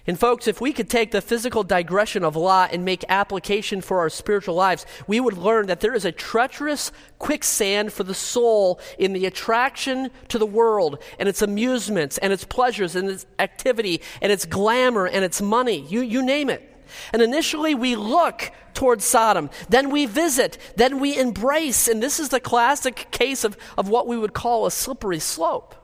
And, 0.06 0.20
folks, 0.20 0.50
if 0.50 0.60
we 0.60 0.74
could 0.74 0.90
take 0.90 1.12
the 1.12 1.22
physical 1.22 1.64
digression 1.64 2.26
of 2.26 2.36
Lot 2.36 2.74
and 2.74 2.84
make 2.84 3.06
application 3.08 3.80
for 3.80 4.00
our 4.00 4.10
spiritual 4.10 4.54
lives, 4.54 4.86
we 5.08 5.22
would 5.22 5.38
learn 5.38 5.68
that 5.68 5.80
there 5.80 5.94
is 5.94 6.04
a 6.04 6.12
treacherous 6.12 6.92
quicksand 7.20 7.94
for 7.94 8.04
the 8.04 8.14
soul 8.14 8.82
in 9.00 9.14
the 9.14 9.26
attraction 9.26 10.12
to 10.28 10.38
the 10.38 10.46
world 10.46 11.02
and 11.20 11.30
its 11.30 11.42
amusements 11.42 12.18
and 12.18 12.34
its 12.34 12.44
pleasures 12.44 12.98
and 12.98 13.10
its 13.10 13.26
activity 13.40 14.02
and 14.22 14.30
its 14.30 14.44
glamour 14.44 15.08
and 15.08 15.24
its 15.24 15.42
money. 15.42 15.86
You, 15.88 16.02
you 16.02 16.22
name 16.22 16.50
it. 16.50 16.70
And 17.14 17.22
initially 17.22 17.74
we 17.74 17.96
look 17.96 18.52
towards 18.74 19.06
Sodom, 19.06 19.50
then 19.70 19.90
we 19.90 20.06
visit, 20.06 20.58
then 20.76 21.00
we 21.00 21.18
embrace. 21.18 21.88
And 21.88 22.04
this 22.04 22.20
is 22.20 22.28
the 22.28 22.42
classic 22.42 23.08
case 23.12 23.46
of, 23.46 23.56
of 23.78 23.88
what 23.88 24.06
we 24.06 24.18
would 24.18 24.34
call 24.34 24.66
a 24.66 24.72
slippery 24.72 25.20
slope. 25.20 25.76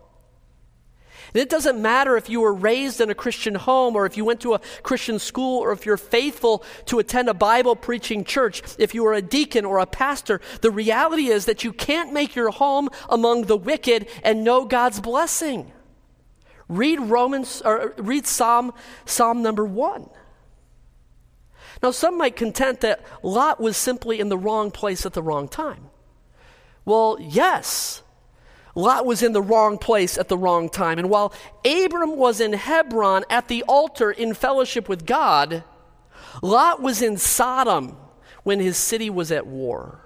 And 1.33 1.41
it 1.41 1.49
doesn't 1.49 1.81
matter 1.81 2.17
if 2.17 2.29
you 2.29 2.41
were 2.41 2.53
raised 2.53 3.01
in 3.01 3.09
a 3.09 3.15
Christian 3.15 3.55
home 3.55 3.95
or 3.95 4.05
if 4.05 4.17
you 4.17 4.25
went 4.25 4.41
to 4.41 4.55
a 4.55 4.61
Christian 4.81 5.19
school 5.19 5.59
or 5.59 5.71
if 5.71 5.85
you're 5.85 5.97
faithful 5.97 6.63
to 6.85 6.99
attend 6.99 7.29
a 7.29 7.33
Bible 7.33 7.75
preaching 7.75 8.23
church, 8.23 8.61
if 8.77 8.95
you 8.95 9.05
are 9.05 9.13
a 9.13 9.21
deacon 9.21 9.65
or 9.65 9.79
a 9.79 9.85
pastor. 9.85 10.41
The 10.61 10.71
reality 10.71 11.27
is 11.27 11.45
that 11.45 11.63
you 11.63 11.71
can't 11.71 12.13
make 12.13 12.35
your 12.35 12.49
home 12.49 12.89
among 13.09 13.43
the 13.43 13.57
wicked 13.57 14.07
and 14.23 14.43
know 14.43 14.65
God's 14.65 14.99
blessing. 14.99 15.71
Read 16.67 16.99
Romans 16.99 17.61
or 17.63 17.93
read 17.97 18.27
Psalm 18.27 18.73
Psalm 19.05 19.41
number 19.41 19.65
1. 19.65 20.09
Now 21.81 21.91
some 21.91 22.17
might 22.17 22.35
contend 22.35 22.79
that 22.79 23.03
Lot 23.23 23.59
was 23.59 23.77
simply 23.77 24.19
in 24.19 24.29
the 24.29 24.37
wrong 24.37 24.69
place 24.71 25.05
at 25.05 25.13
the 25.13 25.23
wrong 25.23 25.47
time. 25.47 25.89
Well, 26.85 27.17
yes. 27.19 28.03
Lot 28.79 29.05
was 29.05 29.21
in 29.21 29.33
the 29.33 29.41
wrong 29.41 29.77
place 29.77 30.17
at 30.17 30.29
the 30.29 30.37
wrong 30.37 30.69
time. 30.69 30.99
And 30.99 31.09
while 31.09 31.33
Abram 31.65 32.15
was 32.15 32.39
in 32.39 32.53
Hebron 32.53 33.25
at 33.29 33.49
the 33.49 33.63
altar 33.63 34.09
in 34.09 34.33
fellowship 34.33 34.87
with 34.87 35.05
God, 35.05 35.63
Lot 36.41 36.81
was 36.81 37.01
in 37.01 37.17
Sodom 37.17 37.97
when 38.43 38.59
his 38.59 38.77
city 38.77 39.09
was 39.09 39.31
at 39.31 39.45
war. 39.45 39.99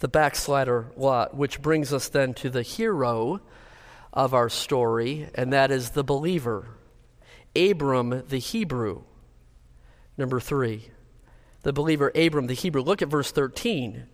The 0.00 0.08
backslider 0.08 0.86
Lot, 0.96 1.34
which 1.34 1.62
brings 1.62 1.92
us 1.92 2.08
then 2.08 2.34
to 2.34 2.50
the 2.50 2.62
hero 2.62 3.40
of 4.12 4.34
our 4.34 4.50
story, 4.50 5.28
and 5.34 5.52
that 5.52 5.70
is 5.70 5.90
the 5.90 6.04
believer, 6.04 6.68
Abram 7.56 8.24
the 8.28 8.38
Hebrew. 8.38 9.02
Number 10.18 10.40
three, 10.40 10.90
the 11.62 11.72
believer 11.72 12.12
Abram 12.14 12.48
the 12.48 12.54
Hebrew. 12.54 12.82
Look 12.82 13.00
at 13.00 13.08
verse 13.08 13.30
13. 13.30 14.06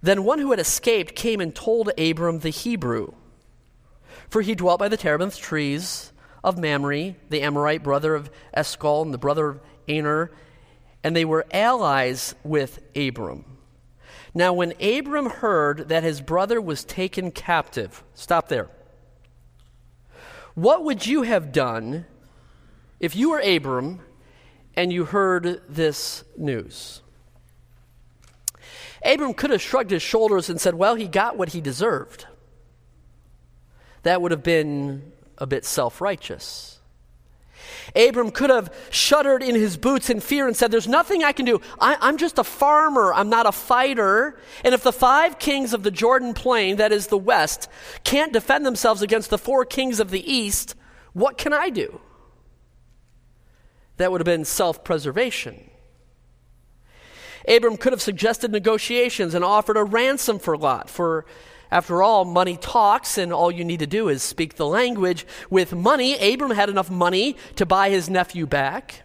Then 0.00 0.24
one 0.24 0.38
who 0.38 0.50
had 0.50 0.60
escaped 0.60 1.14
came 1.14 1.40
and 1.40 1.54
told 1.54 1.90
Abram 1.98 2.40
the 2.40 2.50
Hebrew. 2.50 3.12
For 4.28 4.42
he 4.42 4.54
dwelt 4.54 4.78
by 4.78 4.88
the 4.88 4.96
terebinth 4.96 5.38
trees 5.38 6.12
of 6.44 6.58
Mamre, 6.58 7.14
the 7.30 7.42
Amorite 7.42 7.82
brother 7.82 8.14
of 8.14 8.30
Eshcol 8.54 9.02
and 9.02 9.12
the 9.12 9.18
brother 9.18 9.48
of 9.48 9.60
Aner, 9.88 10.30
and 11.02 11.16
they 11.16 11.24
were 11.24 11.46
allies 11.52 12.34
with 12.44 12.80
Abram. 12.94 13.44
Now, 14.34 14.52
when 14.52 14.74
Abram 14.80 15.30
heard 15.30 15.88
that 15.88 16.02
his 16.02 16.20
brother 16.20 16.60
was 16.60 16.84
taken 16.84 17.30
captive, 17.30 18.04
stop 18.14 18.48
there. 18.48 18.68
What 20.54 20.84
would 20.84 21.06
you 21.06 21.22
have 21.22 21.52
done 21.52 22.04
if 23.00 23.16
you 23.16 23.30
were 23.30 23.40
Abram 23.40 24.00
and 24.76 24.92
you 24.92 25.04
heard 25.06 25.62
this 25.68 26.24
news? 26.36 27.00
Abram 29.04 29.34
could 29.34 29.50
have 29.50 29.62
shrugged 29.62 29.90
his 29.90 30.02
shoulders 30.02 30.50
and 30.50 30.60
said, 30.60 30.74
Well, 30.74 30.94
he 30.94 31.08
got 31.08 31.36
what 31.36 31.50
he 31.50 31.60
deserved. 31.60 32.26
That 34.02 34.22
would 34.22 34.30
have 34.30 34.42
been 34.42 35.12
a 35.36 35.46
bit 35.46 35.64
self 35.64 36.00
righteous. 36.00 36.78
Abram 37.96 38.30
could 38.30 38.50
have 38.50 38.74
shuddered 38.90 39.42
in 39.42 39.54
his 39.54 39.76
boots 39.76 40.10
in 40.10 40.20
fear 40.20 40.46
and 40.46 40.56
said, 40.56 40.70
There's 40.70 40.88
nothing 40.88 41.24
I 41.24 41.32
can 41.32 41.44
do. 41.44 41.60
I, 41.80 42.08
am 42.08 42.16
just 42.16 42.38
a 42.38 42.44
farmer. 42.44 43.12
I'm 43.14 43.28
not 43.28 43.46
a 43.46 43.52
fighter. 43.52 44.38
And 44.64 44.74
if 44.74 44.82
the 44.82 44.92
five 44.92 45.38
kings 45.38 45.72
of 45.72 45.82
the 45.82 45.90
Jordan 45.90 46.34
plain, 46.34 46.76
that 46.76 46.92
is 46.92 47.06
the 47.08 47.18
west, 47.18 47.68
can't 48.04 48.32
defend 48.32 48.66
themselves 48.66 49.02
against 49.02 49.30
the 49.30 49.38
four 49.38 49.64
kings 49.64 50.00
of 50.00 50.10
the 50.10 50.32
east, 50.32 50.74
what 51.12 51.38
can 51.38 51.52
I 51.52 51.70
do? 51.70 52.00
That 53.96 54.12
would 54.12 54.20
have 54.20 54.26
been 54.26 54.44
self 54.44 54.84
preservation. 54.84 55.70
Abram 57.48 57.76
could 57.76 57.92
have 57.92 58.02
suggested 58.02 58.52
negotiations 58.52 59.34
and 59.34 59.44
offered 59.44 59.76
a 59.76 59.84
ransom 59.84 60.38
for 60.38 60.56
Lot, 60.56 60.90
for 60.90 61.24
after 61.70 62.02
all, 62.02 62.24
money 62.24 62.56
talks, 62.56 63.18
and 63.18 63.32
all 63.32 63.50
you 63.50 63.64
need 63.64 63.80
to 63.80 63.86
do 63.86 64.08
is 64.08 64.22
speak 64.22 64.54
the 64.54 64.66
language. 64.66 65.26
With 65.50 65.74
money, 65.74 66.14
Abram 66.32 66.50
had 66.50 66.70
enough 66.70 66.90
money 66.90 67.36
to 67.56 67.66
buy 67.66 67.90
his 67.90 68.08
nephew 68.08 68.46
back. 68.46 69.02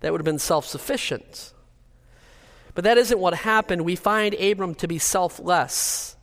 That 0.00 0.10
would 0.10 0.20
have 0.20 0.24
been 0.24 0.40
self 0.40 0.66
sufficient. 0.66 1.52
But 2.74 2.84
that 2.84 2.98
isn't 2.98 3.18
what 3.18 3.34
happened. 3.34 3.84
We 3.84 3.96
find 3.96 4.34
Abram 4.34 4.74
to 4.76 4.88
be 4.88 4.98
selfless. 4.98 6.16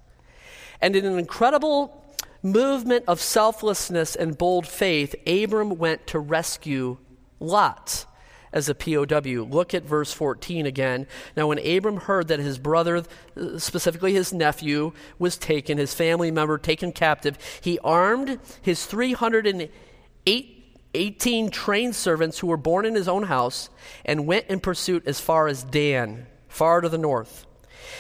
And 0.81 0.95
in 0.95 1.05
an 1.05 1.17
incredible 1.17 2.03
movement 2.41 3.05
of 3.07 3.21
selflessness 3.21 4.15
and 4.15 4.37
bold 4.37 4.67
faith, 4.67 5.15
Abram 5.27 5.77
went 5.77 6.07
to 6.07 6.19
rescue 6.19 6.97
Lot 7.39 8.05
as 8.51 8.67
a 8.69 8.75
POW. 8.75 9.47
Look 9.49 9.73
at 9.73 9.83
verse 9.83 10.11
14 10.13 10.65
again. 10.65 11.07
Now, 11.35 11.47
when 11.47 11.59
Abram 11.59 11.97
heard 11.97 12.29
that 12.29 12.39
his 12.39 12.57
brother, 12.57 13.03
uh, 13.37 13.59
specifically 13.59 14.13
his 14.13 14.33
nephew, 14.33 14.93
was 15.17 15.37
taken, 15.37 15.77
his 15.77 15.93
family 15.93 16.31
member 16.31 16.57
taken 16.57 16.91
captive, 16.91 17.37
he 17.61 17.79
armed 17.79 18.39
his 18.61 18.85
318 18.85 21.51
trained 21.51 21.95
servants 21.95 22.39
who 22.39 22.47
were 22.47 22.57
born 22.57 22.85
in 22.85 22.95
his 22.95 23.07
own 23.07 23.23
house 23.23 23.69
and 24.05 24.27
went 24.27 24.47
in 24.47 24.59
pursuit 24.59 25.03
as 25.05 25.19
far 25.19 25.47
as 25.47 25.63
Dan, 25.63 26.25
far 26.47 26.81
to 26.81 26.89
the 26.89 26.97
north. 26.97 27.45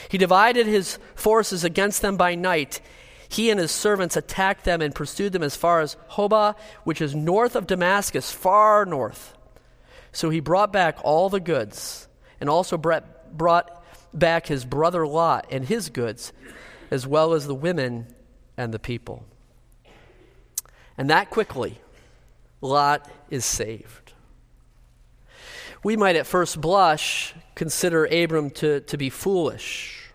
He 0.09 0.17
divided 0.17 0.65
his 0.65 0.97
forces 1.15 1.63
against 1.63 2.01
them 2.01 2.17
by 2.17 2.35
night. 2.35 2.81
He 3.29 3.51
and 3.51 3.59
his 3.59 3.71
servants 3.71 4.17
attacked 4.17 4.65
them 4.65 4.81
and 4.81 4.93
pursued 4.93 5.33
them 5.33 5.43
as 5.43 5.55
far 5.55 5.81
as 5.81 5.95
Hobah, 6.11 6.55
which 6.83 6.99
is 6.99 7.13
north 7.13 7.55
of 7.55 7.67
Damascus, 7.67 8.31
far 8.31 8.85
north. 8.85 9.35
So 10.11 10.29
he 10.29 10.39
brought 10.39 10.73
back 10.73 10.97
all 11.03 11.29
the 11.29 11.39
goods 11.39 12.07
and 12.39 12.49
also 12.49 12.77
brought, 12.77 13.83
back 14.13 14.47
his 14.47 14.65
brother 14.65 15.05
Lot 15.05 15.47
and 15.51 15.65
his 15.65 15.89
goods, 15.89 16.33
as 16.91 17.05
well 17.05 17.33
as 17.33 17.45
the 17.45 17.55
women 17.55 18.07
and 18.57 18.73
the 18.73 18.79
people. 18.79 19.23
And 20.97 21.09
that 21.09 21.29
quickly, 21.29 21.79
Lot 22.61 23.09
is 23.29 23.45
saved. 23.45 24.13
We 25.83 25.95
might 25.95 26.17
at 26.17 26.27
first 26.27 26.59
blush 26.59 27.33
consider 27.55 28.05
Abram 28.05 28.49
to, 28.51 28.81
to 28.81 28.97
be 28.97 29.09
foolish. 29.09 30.11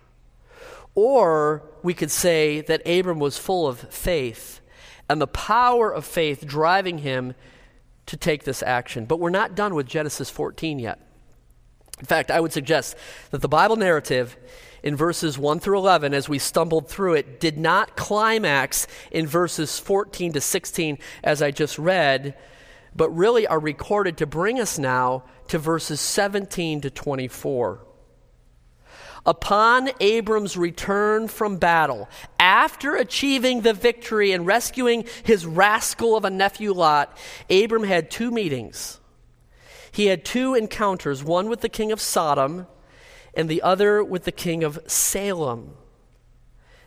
Or 0.93 1.63
we 1.81 1.93
could 1.93 2.11
say 2.11 2.61
that 2.61 2.87
Abram 2.87 3.19
was 3.19 3.37
full 3.37 3.67
of 3.67 3.79
faith 3.79 4.61
and 5.09 5.19
the 5.19 5.27
power 5.27 5.91
of 5.91 6.05
faith 6.05 6.45
driving 6.45 6.99
him 6.99 7.33
to 8.07 8.17
take 8.17 8.43
this 8.43 8.61
action. 8.63 9.05
But 9.05 9.19
we're 9.19 9.29
not 9.29 9.55
done 9.55 9.75
with 9.75 9.87
Genesis 9.87 10.29
14 10.29 10.79
yet. 10.79 10.99
In 11.99 12.05
fact, 12.05 12.29
I 12.29 12.39
would 12.39 12.51
suggest 12.51 12.95
that 13.31 13.41
the 13.41 13.47
Bible 13.47 13.77
narrative 13.77 14.37
in 14.83 14.95
verses 14.95 15.37
1 15.37 15.59
through 15.59 15.77
11, 15.77 16.13
as 16.13 16.29
we 16.29 16.37
stumbled 16.37 16.89
through 16.89 17.13
it, 17.13 17.39
did 17.39 17.57
not 17.57 17.95
climax 17.95 18.85
in 19.11 19.25
verses 19.25 19.79
14 19.79 20.33
to 20.33 20.41
16, 20.41 20.99
as 21.23 21.41
I 21.41 21.51
just 21.51 21.79
read, 21.79 22.35
but 22.95 23.09
really 23.09 23.47
are 23.47 23.59
recorded 23.59 24.17
to 24.17 24.25
bring 24.25 24.59
us 24.59 24.77
now 24.77 25.23
to 25.47 25.57
verses 25.57 26.01
17 26.01 26.81
to 26.81 26.89
24. 26.89 27.79
Upon 29.25 29.89
Abram's 29.99 30.55
return 30.55 31.27
from 31.27 31.57
battle, 31.57 32.07
after 32.37 32.95
achieving 32.95 33.61
the 33.61 33.73
victory 33.73 34.31
and 34.31 34.45
rescuing 34.45 35.05
his 35.23 35.45
rascal 35.45 36.15
of 36.15 36.25
a 36.25 36.29
nephew 36.29 36.73
Lot, 36.73 37.17
Abram 37.49 37.83
had 37.83 38.11
two 38.11 38.29
meetings. 38.29 38.99
He 39.91 40.07
had 40.07 40.23
two 40.25 40.53
encounters, 40.53 41.23
one 41.23 41.49
with 41.49 41.61
the 41.61 41.69
king 41.69 41.91
of 41.91 42.01
Sodom 42.01 42.67
and 43.33 43.49
the 43.49 43.61
other 43.61 44.03
with 44.03 44.25
the 44.25 44.31
king 44.31 44.63
of 44.63 44.79
Salem. 44.87 45.73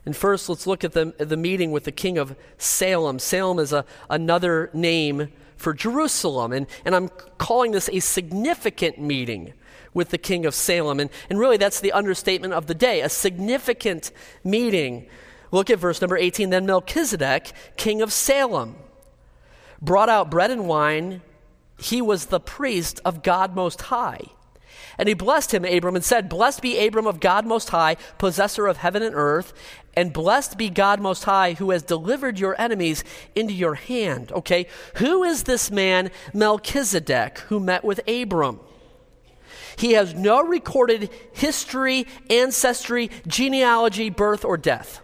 And 0.05 0.17
first, 0.17 0.49
let's 0.49 0.67
look 0.67 0.85
at 0.85 0.93
the, 0.93 1.15
the 1.19 1.37
meeting 1.37 1.73
with 1.73 1.85
the 1.85 1.93
king 1.93 2.19
of 2.19 2.37
Salem. 2.57 3.19
Salem 3.19 3.59
is 3.59 3.73
a, 3.73 3.85
another 4.09 4.71
name 4.73 5.29
for 5.59 5.75
Jerusalem. 5.75 6.53
And, 6.53 6.67
and 6.87 6.95
I'm 6.95 7.11
calling 7.37 7.73
this 7.73 7.91
a 7.93 8.01
significant 8.01 8.99
meeting 8.99 9.53
with 9.93 10.11
the 10.11 10.19
king 10.19 10.47
of 10.47 10.55
Salem. 10.55 11.01
And, 11.01 11.11
and 11.29 11.39
really, 11.39 11.59
that's 11.59 11.81
the 11.81 11.93
understatement 11.93 12.55
of 12.55 12.67
the 12.67 12.75
day 12.75 13.03
a 13.03 13.09
significant 13.09 14.11
meeting. 14.43 15.07
Look 15.51 15.69
at 15.69 15.79
verse 15.79 16.01
number 16.01 16.17
18. 16.17 16.51
Then 16.51 16.65
Melchizedek, 16.65 17.53
king 17.77 18.01
of 18.01 18.13
Salem, 18.13 18.77
brought 19.83 20.09
out 20.09 20.31
bread 20.31 20.51
and 20.51 20.67
wine. 20.67 21.21
He 21.79 22.01
was 22.01 22.27
the 22.27 22.41
priest 22.41 23.01
of 23.05 23.23
God 23.23 23.55
Most 23.55 23.83
High. 23.83 24.23
And 24.99 25.09
he 25.09 25.15
blessed 25.15 25.55
him, 25.55 25.65
Abram, 25.65 25.95
and 25.95 26.05
said, 26.05 26.29
Blessed 26.29 26.61
be 26.61 26.85
Abram 26.85 27.07
of 27.07 27.21
God 27.21 27.47
Most 27.47 27.71
High, 27.71 27.97
possessor 28.19 28.67
of 28.67 28.79
heaven 28.79 29.03
and 29.03 29.15
earth, 29.15 29.53
and 29.95 30.13
blessed 30.13 30.59
be 30.59 30.69
God 30.71 31.01
Most 31.01 31.25
High, 31.25 31.53
who 31.55 31.71
has 31.71 31.83
delivered 31.85 32.39
your 32.39 32.61
enemies 32.61 33.05
into 33.37 33.55
your 33.55 33.75
hand. 33.75 34.33
Okay, 34.33 34.67
who 34.97 35.23
is 35.23 35.45
this 35.45 35.71
man, 35.71 36.11
Melchizedek, 36.35 37.39
who 37.49 37.61
met 37.61 37.85
with 37.85 38.01
Abram? 38.09 38.59
He 39.77 39.93
has 39.93 40.15
no 40.15 40.43
recorded 40.43 41.11
history, 41.33 42.07
ancestry, 42.29 43.11
genealogy, 43.29 44.11
birth, 44.11 44.45
or 44.45 44.57
death. 44.57 45.01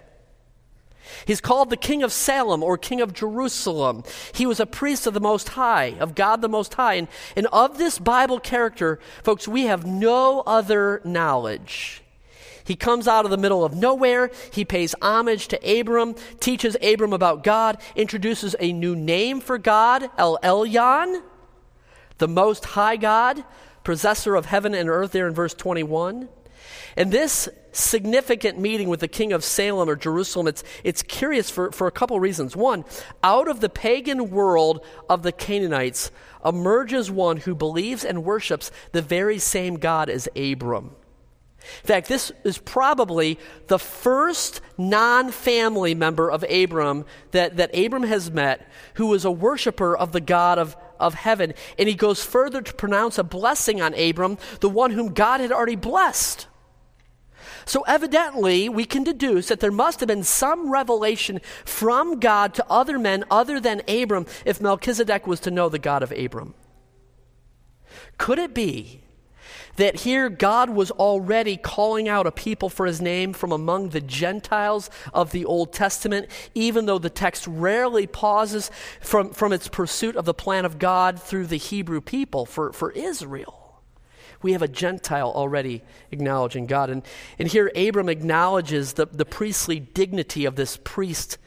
He's 1.27 1.41
called 1.41 1.71
the 1.71 1.77
King 1.77 2.03
of 2.03 2.13
Salem 2.13 2.63
or 2.63 2.77
King 2.79 3.01
of 3.01 3.13
Jerusalem. 3.13 4.05
He 4.33 4.47
was 4.47 4.61
a 4.61 4.67
priest 4.67 5.07
of 5.07 5.15
the 5.15 5.21
Most 5.21 5.51
High, 5.51 5.97
of 6.01 6.15
God 6.15 6.41
the 6.41 6.49
Most 6.49 6.75
High. 6.75 6.95
And, 6.95 7.09
and 7.37 7.47
of 7.49 7.79
this 7.79 7.99
Bible 7.99 8.41
character, 8.41 8.99
folks, 9.23 9.47
we 9.47 9.65
have 9.65 9.87
no 9.87 10.43
other 10.47 11.01
knowledge. 11.05 12.03
He 12.65 12.77
comes 12.77 13.07
out 13.07 13.25
of 13.25 13.31
the 13.31 13.37
middle 13.37 13.65
of 13.65 13.75
nowhere. 13.75 14.31
He 14.53 14.65
pays 14.65 14.95
homage 15.03 15.49
to 15.49 15.81
Abram, 15.81 16.15
teaches 16.41 16.77
Abram 16.83 17.13
about 17.13 17.45
God, 17.45 17.81
introduces 17.95 18.57
a 18.59 18.73
new 18.73 18.97
name 18.97 19.41
for 19.41 19.59
God, 19.59 20.11
El 20.17 20.39
Elyon, 20.43 21.23
the 22.19 22.29
Most 22.29 22.65
High 22.65 22.97
God, 22.97 23.45
possessor 23.83 24.35
of 24.35 24.47
heaven 24.47 24.75
and 24.75 24.89
earth, 24.89 25.13
there 25.13 25.29
in 25.29 25.35
verse 25.35 25.53
21. 25.53 26.29
And 26.97 27.11
this 27.11 27.49
significant 27.73 28.59
meeting 28.59 28.89
with 28.89 29.01
the 29.01 29.09
king 29.09 29.33
of 29.33 29.43
Salem 29.43 29.89
or 29.89 29.97
Jerusalem, 29.97 30.47
it's, 30.47 30.63
it's 30.85 31.03
curious 31.03 31.51
for, 31.51 31.73
for 31.73 31.87
a 31.87 31.93
couple 31.93 32.19
reasons. 32.21 32.57
One, 32.57 32.85
out 33.23 33.49
of 33.49 33.61
the 33.61 33.69
pagan 33.69 34.31
world 34.31 34.85
of 35.09 35.23
the 35.23 35.33
Canaanites 35.33 36.11
emerges 36.45 37.11
one 37.11 37.39
who 37.39 37.55
believes 37.55 38.05
and 38.05 38.25
worships 38.25 38.71
the 38.93 39.03
very 39.03 39.39
same 39.39 39.77
God 39.77 40.09
as 40.09 40.29
Abram. 40.37 40.95
In 41.83 41.87
fact, 41.87 42.09
this 42.09 42.31
is 42.45 42.59
probably 42.59 43.39
the 43.69 43.79
first 43.79 44.61
non 44.77 45.31
family 45.31 45.95
member 45.95 46.31
of 46.31 46.45
Abram 46.45 47.07
that, 47.31 47.57
that 47.57 47.77
Abram 47.77 48.03
has 48.03 48.31
met 48.31 48.69
who 48.95 49.07
was 49.07 49.25
a 49.25 49.31
worshiper 49.31 49.97
of 49.97 50.13
the 50.13 50.21
God 50.21 50.59
of, 50.59 50.77
of 51.01 51.15
heaven. 51.15 51.55
And 51.79 51.89
he 51.89 51.95
goes 51.95 52.23
further 52.23 52.61
to 52.61 52.75
pronounce 52.75 53.17
a 53.17 53.25
blessing 53.25 53.81
on 53.81 53.95
Abram, 53.95 54.37
the 54.61 54.69
one 54.69 54.91
whom 54.91 55.15
God 55.15 55.41
had 55.41 55.53
already 55.53 55.77
blessed. 55.77 56.49
So, 57.67 57.83
evidently, 57.83 58.69
we 58.69 58.85
can 58.85 59.05
deduce 59.05 59.49
that 59.49 59.61
there 59.61 59.73
must 59.73 60.01
have 60.01 60.09
been 60.09 60.25
some 60.25 60.71
revelation 60.71 61.41
from 61.65 62.21
God 62.21 62.55
to 62.55 62.67
other 62.69 62.99
men 62.99 63.25
other 63.31 63.61
than 63.61 63.83
Abram 63.89 64.27
if 64.45 64.61
Melchizedek 64.61 65.27
was 65.27 65.41
to 65.41 65.51
know 65.51 65.69
the 65.69 65.79
God 65.79 66.03
of 66.03 66.13
Abram. 66.13 66.55
Could 68.19 68.39
it 68.39 68.55
be 68.55 69.01
that 69.77 70.01
here 70.01 70.29
God 70.29 70.71
was 70.71 70.91
already 70.93 71.57
calling 71.57 72.09
out 72.09 72.27
a 72.27 72.33
people 72.33 72.69
for 72.69 72.87
his 72.87 73.01
name 73.01 73.33
from 73.33 73.53
among 73.53 73.89
the 73.89 74.01
Gentiles 74.01 74.89
of 75.13 75.33
the 75.33 75.45
Old 75.45 75.73
Testament, 75.73 76.29
even 76.55 76.87
though 76.87 76.99
the 76.99 77.11
text 77.11 77.47
rarely 77.47 78.07
pauses 78.07 78.71
from, 79.01 79.31
from 79.31 79.53
its 79.53 79.69
pursuit 79.69 80.17
of 80.17 80.25
the 80.25 80.35
plan 80.35 80.65
of 80.65 80.79
God 80.79 81.21
through 81.21 81.47
the 81.47 81.57
Hebrew 81.57 82.01
people 82.01 82.47
for, 82.47 82.73
for 82.73 82.93
Israel. 82.93 83.64
We 84.45 84.53
have 84.53 84.61
a 84.61 84.69
Gentile 84.69 85.33
already 85.35 85.83
acknowledging 86.11 86.67
God. 86.67 86.91
And, 86.91 87.03
and 87.39 87.49
here 87.49 87.73
Abram 87.75 88.11
acknowledges 88.11 88.93
the, 88.93 89.07
the 89.07 89.25
priestly 89.25 89.81
dignity 89.81 90.45
of 90.45 90.55
this 90.55 90.77
priest 90.85 91.39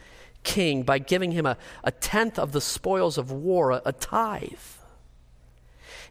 king 0.41 0.81
by 0.81 0.97
giving 0.97 1.31
him 1.31 1.45
a, 1.45 1.57
a 1.83 1.91
tenth 1.91 2.39
of 2.39 2.53
the 2.53 2.59
spoils 2.59 3.19
of 3.19 3.31
war, 3.31 3.69
a, 3.69 3.83
a 3.85 3.93
tithe. 3.93 4.49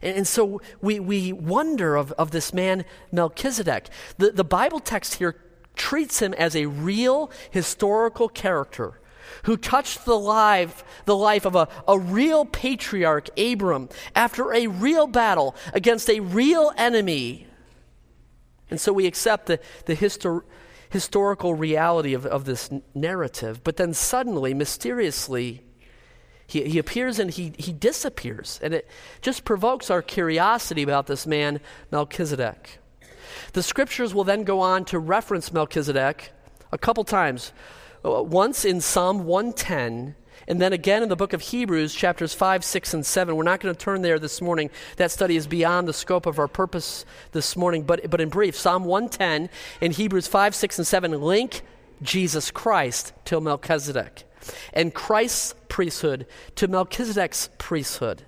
And, 0.01 0.19
and 0.19 0.27
so 0.27 0.61
we, 0.79 1.01
we 1.01 1.33
wonder 1.33 1.97
of, 1.97 2.13
of 2.13 2.31
this 2.31 2.53
man, 2.53 2.85
Melchizedek. 3.11 3.89
The, 4.17 4.31
the 4.31 4.45
Bible 4.45 4.79
text 4.79 5.15
here 5.15 5.35
treats 5.75 6.21
him 6.21 6.33
as 6.35 6.55
a 6.55 6.67
real 6.67 7.29
historical 7.51 8.29
character 8.29 9.01
who 9.43 9.57
touched 9.57 10.05
the 10.05 10.17
life, 10.17 10.83
the 11.05 11.15
life 11.15 11.45
of 11.45 11.55
a, 11.55 11.67
a 11.87 11.97
real 11.97 12.45
patriarch, 12.45 13.29
Abram, 13.39 13.89
after 14.15 14.53
a 14.53 14.67
real 14.67 15.07
battle 15.07 15.55
against 15.73 16.09
a 16.09 16.19
real 16.19 16.71
enemy. 16.77 17.47
And 18.69 18.79
so 18.79 18.91
we 18.91 19.05
accept 19.05 19.45
the, 19.45 19.59
the 19.85 19.95
histor- 19.95 20.43
historical 20.89 21.53
reality 21.53 22.13
of, 22.13 22.25
of 22.25 22.45
this 22.45 22.69
narrative. 22.93 23.63
But 23.63 23.77
then 23.77 23.93
suddenly, 23.93 24.53
mysteriously, 24.53 25.63
he, 26.47 26.63
he 26.63 26.79
appears 26.79 27.19
and 27.19 27.29
he, 27.29 27.53
he 27.57 27.73
disappears. 27.73 28.59
And 28.63 28.73
it 28.73 28.87
just 29.21 29.43
provokes 29.43 29.89
our 29.89 30.01
curiosity 30.01 30.83
about 30.83 31.07
this 31.07 31.27
man, 31.27 31.59
Melchizedek. 31.91 32.79
The 33.53 33.63
scriptures 33.63 34.13
will 34.13 34.23
then 34.23 34.43
go 34.43 34.61
on 34.61 34.85
to 34.85 34.99
reference 34.99 35.51
Melchizedek 35.51 36.31
a 36.71 36.77
couple 36.77 37.03
times. 37.03 37.51
Uh, 38.07 38.21
once 38.21 38.63
in 38.63 38.79
Psalm 38.79 39.25
110, 39.25 40.15
and 40.47 40.61
then 40.61 40.71
again 40.71 41.03
in 41.03 41.09
the 41.09 41.15
book 41.15 41.33
of 41.33 41.41
Hebrews, 41.41 41.93
chapters 41.93 42.33
5, 42.33 42.63
6, 42.63 42.93
and 42.93 43.05
7. 43.05 43.35
We're 43.35 43.43
not 43.43 43.59
going 43.59 43.75
to 43.75 43.79
turn 43.79 44.01
there 44.01 44.17
this 44.17 44.41
morning. 44.41 44.69
That 44.95 45.11
study 45.11 45.35
is 45.35 45.45
beyond 45.45 45.87
the 45.87 45.93
scope 45.93 46.25
of 46.25 46.39
our 46.39 46.47
purpose 46.47 47.05
this 47.33 47.57
morning. 47.57 47.83
But, 47.83 48.09
but 48.09 48.21
in 48.21 48.29
brief, 48.29 48.55
Psalm 48.55 48.85
110 48.85 49.49
and 49.81 49.93
Hebrews 49.93 50.27
5, 50.27 50.55
6, 50.55 50.77
and 50.77 50.87
7 50.87 51.21
link 51.21 51.63
Jesus 52.01 52.49
Christ 52.49 53.11
to 53.25 53.41
Melchizedek 53.41 54.23
and 54.73 54.93
Christ's 54.93 55.55
priesthood 55.67 56.25
to 56.55 56.67
Melchizedek's 56.67 57.49
priesthood 57.57 58.23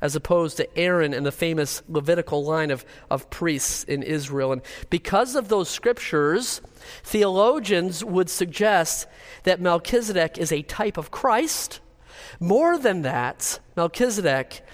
as 0.00 0.16
opposed 0.16 0.56
to 0.56 0.78
Aaron 0.78 1.12
and 1.12 1.26
the 1.26 1.32
famous 1.32 1.82
Levitical 1.88 2.44
line 2.44 2.70
of, 2.70 2.84
of 3.10 3.30
priests 3.30 3.84
in 3.84 4.02
Israel. 4.02 4.52
And 4.52 4.62
because 4.88 5.34
of 5.34 5.48
those 5.48 5.68
scriptures, 5.68 6.60
theologians 7.02 8.04
would 8.04 8.30
suggest 8.30 9.06
that 9.44 9.60
Melchizedek 9.60 10.38
is 10.38 10.52
a 10.52 10.62
type 10.62 10.96
of 10.96 11.10
Christ. 11.10 11.80
More 12.38 12.78
than 12.78 13.02
that, 13.02 13.60
Melchizedek 13.76 14.64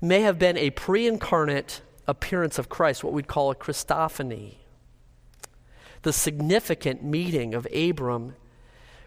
may 0.00 0.20
have 0.20 0.38
been 0.38 0.58
a 0.58 0.70
pre 0.70 1.06
incarnate 1.06 1.80
appearance 2.06 2.58
of 2.58 2.68
Christ, 2.68 3.02
what 3.02 3.12
we'd 3.12 3.28
call 3.28 3.50
a 3.50 3.54
Christophany. 3.54 4.56
The 6.02 6.12
significant 6.12 7.02
meeting 7.02 7.54
of 7.54 7.66
Abram 7.74 8.34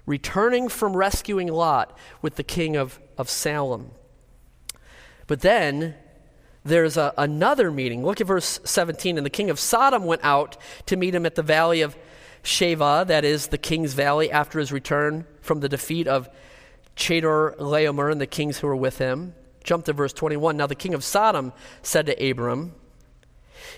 returning 0.07 0.69
from 0.69 0.97
rescuing 0.97 1.47
Lot 1.49 1.95
with 2.23 2.35
the 2.35 2.43
king 2.43 2.75
of, 2.75 2.99
of 3.17 3.29
Salem. 3.29 3.91
But 5.27 5.41
then 5.41 5.95
there's 6.63 6.97
a, 6.97 7.13
another 7.17 7.71
meeting. 7.71 8.05
Look 8.05 8.21
at 8.21 8.27
verse 8.27 8.59
17. 8.63 9.17
And 9.17 9.25
the 9.25 9.29
king 9.29 9.49
of 9.49 9.59
Sodom 9.59 10.05
went 10.05 10.23
out 10.23 10.57
to 10.87 10.97
meet 10.97 11.13
him 11.13 11.25
at 11.25 11.35
the 11.35 11.43
valley 11.43 11.81
of 11.81 11.97
Shaveh, 12.43 13.07
that 13.07 13.25
is 13.25 13.47
the 13.47 13.57
king's 13.57 13.93
valley, 13.93 14.31
after 14.31 14.59
his 14.59 14.71
return 14.71 15.25
from 15.41 15.59
the 15.59 15.69
defeat 15.69 16.07
of 16.07 16.29
Chedorlaomer 16.95 18.11
and 18.11 18.21
the 18.21 18.27
kings 18.27 18.59
who 18.59 18.67
were 18.67 18.75
with 18.75 18.97
him. 18.97 19.33
Jump 19.63 19.85
to 19.85 19.93
verse 19.93 20.13
21. 20.13 20.55
Now 20.55 20.67
the 20.67 20.75
king 20.75 20.93
of 20.93 21.03
Sodom 21.03 21.51
said 21.81 22.05
to 22.05 22.29
Abram, 22.29 22.73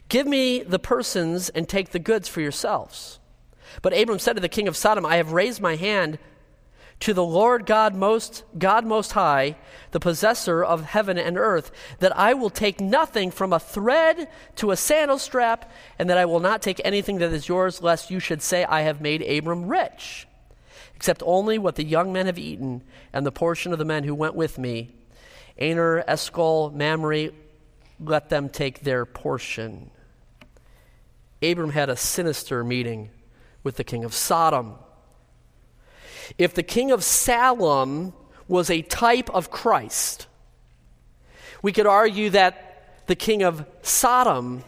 Give 0.08 0.28
me 0.28 0.62
the 0.62 0.80
persons 0.80 1.50
and 1.50 1.68
take 1.68 1.90
the 1.90 2.00
goods 2.00 2.28
for 2.28 2.42
yourselves. 2.42 3.20
But 3.82 3.98
Abram 3.98 4.20
said 4.20 4.34
to 4.34 4.42
the 4.42 4.50
king 4.50 4.68
of 4.68 4.78
Sodom, 4.78 5.06
I 5.06 5.16
have 5.16 5.32
raised 5.32 5.62
my 5.62 5.76
hand 5.76 6.20
to 7.02 7.14
the 7.14 7.24
Lord 7.24 7.66
God 7.66 7.96
most 7.96 8.44
God 8.58 8.86
most 8.86 9.14
high, 9.14 9.56
the 9.92 10.00
possessor 10.00 10.64
of 10.64 10.84
heaven 10.84 11.18
and 11.18 11.38
earth, 11.38 11.72
that 12.00 12.16
I 12.18 12.34
will 12.34 12.50
take 12.50 12.82
nothing 12.82 13.32
from 13.32 13.54
a 13.54 13.60
thread 13.60 14.28
to 14.58 14.72
a 14.72 14.78
sandal 14.78 15.18
strap, 15.18 15.72
and 15.98 16.10
that 16.10 16.18
I 16.18 16.26
will 16.26 16.42
not 16.42 16.62
take 16.62 16.82
anything 16.84 17.20
that 17.20 17.32
is 17.32 17.48
yours, 17.48 17.82
lest 17.82 18.12
you 18.12 18.20
should 18.20 18.42
say, 18.42 18.66
I 18.66 18.82
have 18.82 19.00
made 19.00 19.22
Abram 19.22 19.68
rich, 19.68 20.28
except 20.96 21.24
only 21.26 21.58
what 21.58 21.76
the 21.76 21.86
young 21.86 22.12
men 22.12 22.26
have 22.26 22.38
eaten, 22.38 22.84
and 23.14 23.26
the 23.26 23.32
portion 23.32 23.72
of 23.72 23.80
the 23.80 23.86
men 23.86 24.04
who 24.04 24.14
went 24.14 24.36
with 24.36 24.58
me. 24.58 24.96
Aner, 25.58 26.04
Eshcol, 26.08 26.72
Mamre, 26.72 27.30
let 28.00 28.30
them 28.30 28.50
take 28.50 28.82
their 28.82 29.06
portion. 29.06 29.90
Abram 31.42 31.72
had 31.72 31.90
a 31.90 31.96
sinister 31.96 32.64
meeting 32.64 33.10
with 33.64 33.78
the 33.78 33.84
king 33.84 34.04
of 34.04 34.14
Sodom. 34.14 34.76
If 36.38 36.54
the 36.54 36.64
king 36.64 36.92
of 36.92 37.04
Salem 37.04 38.14
was 38.48 38.70
a 38.70 38.82
type 38.82 39.30
of 39.32 39.52
Christ, 39.52 40.28
we 41.62 41.72
could 41.72 41.88
argue 41.88 42.30
that 42.32 43.06
the 43.08 43.16
king 43.16 43.44
of 43.44 43.66
Sodom 43.82 44.64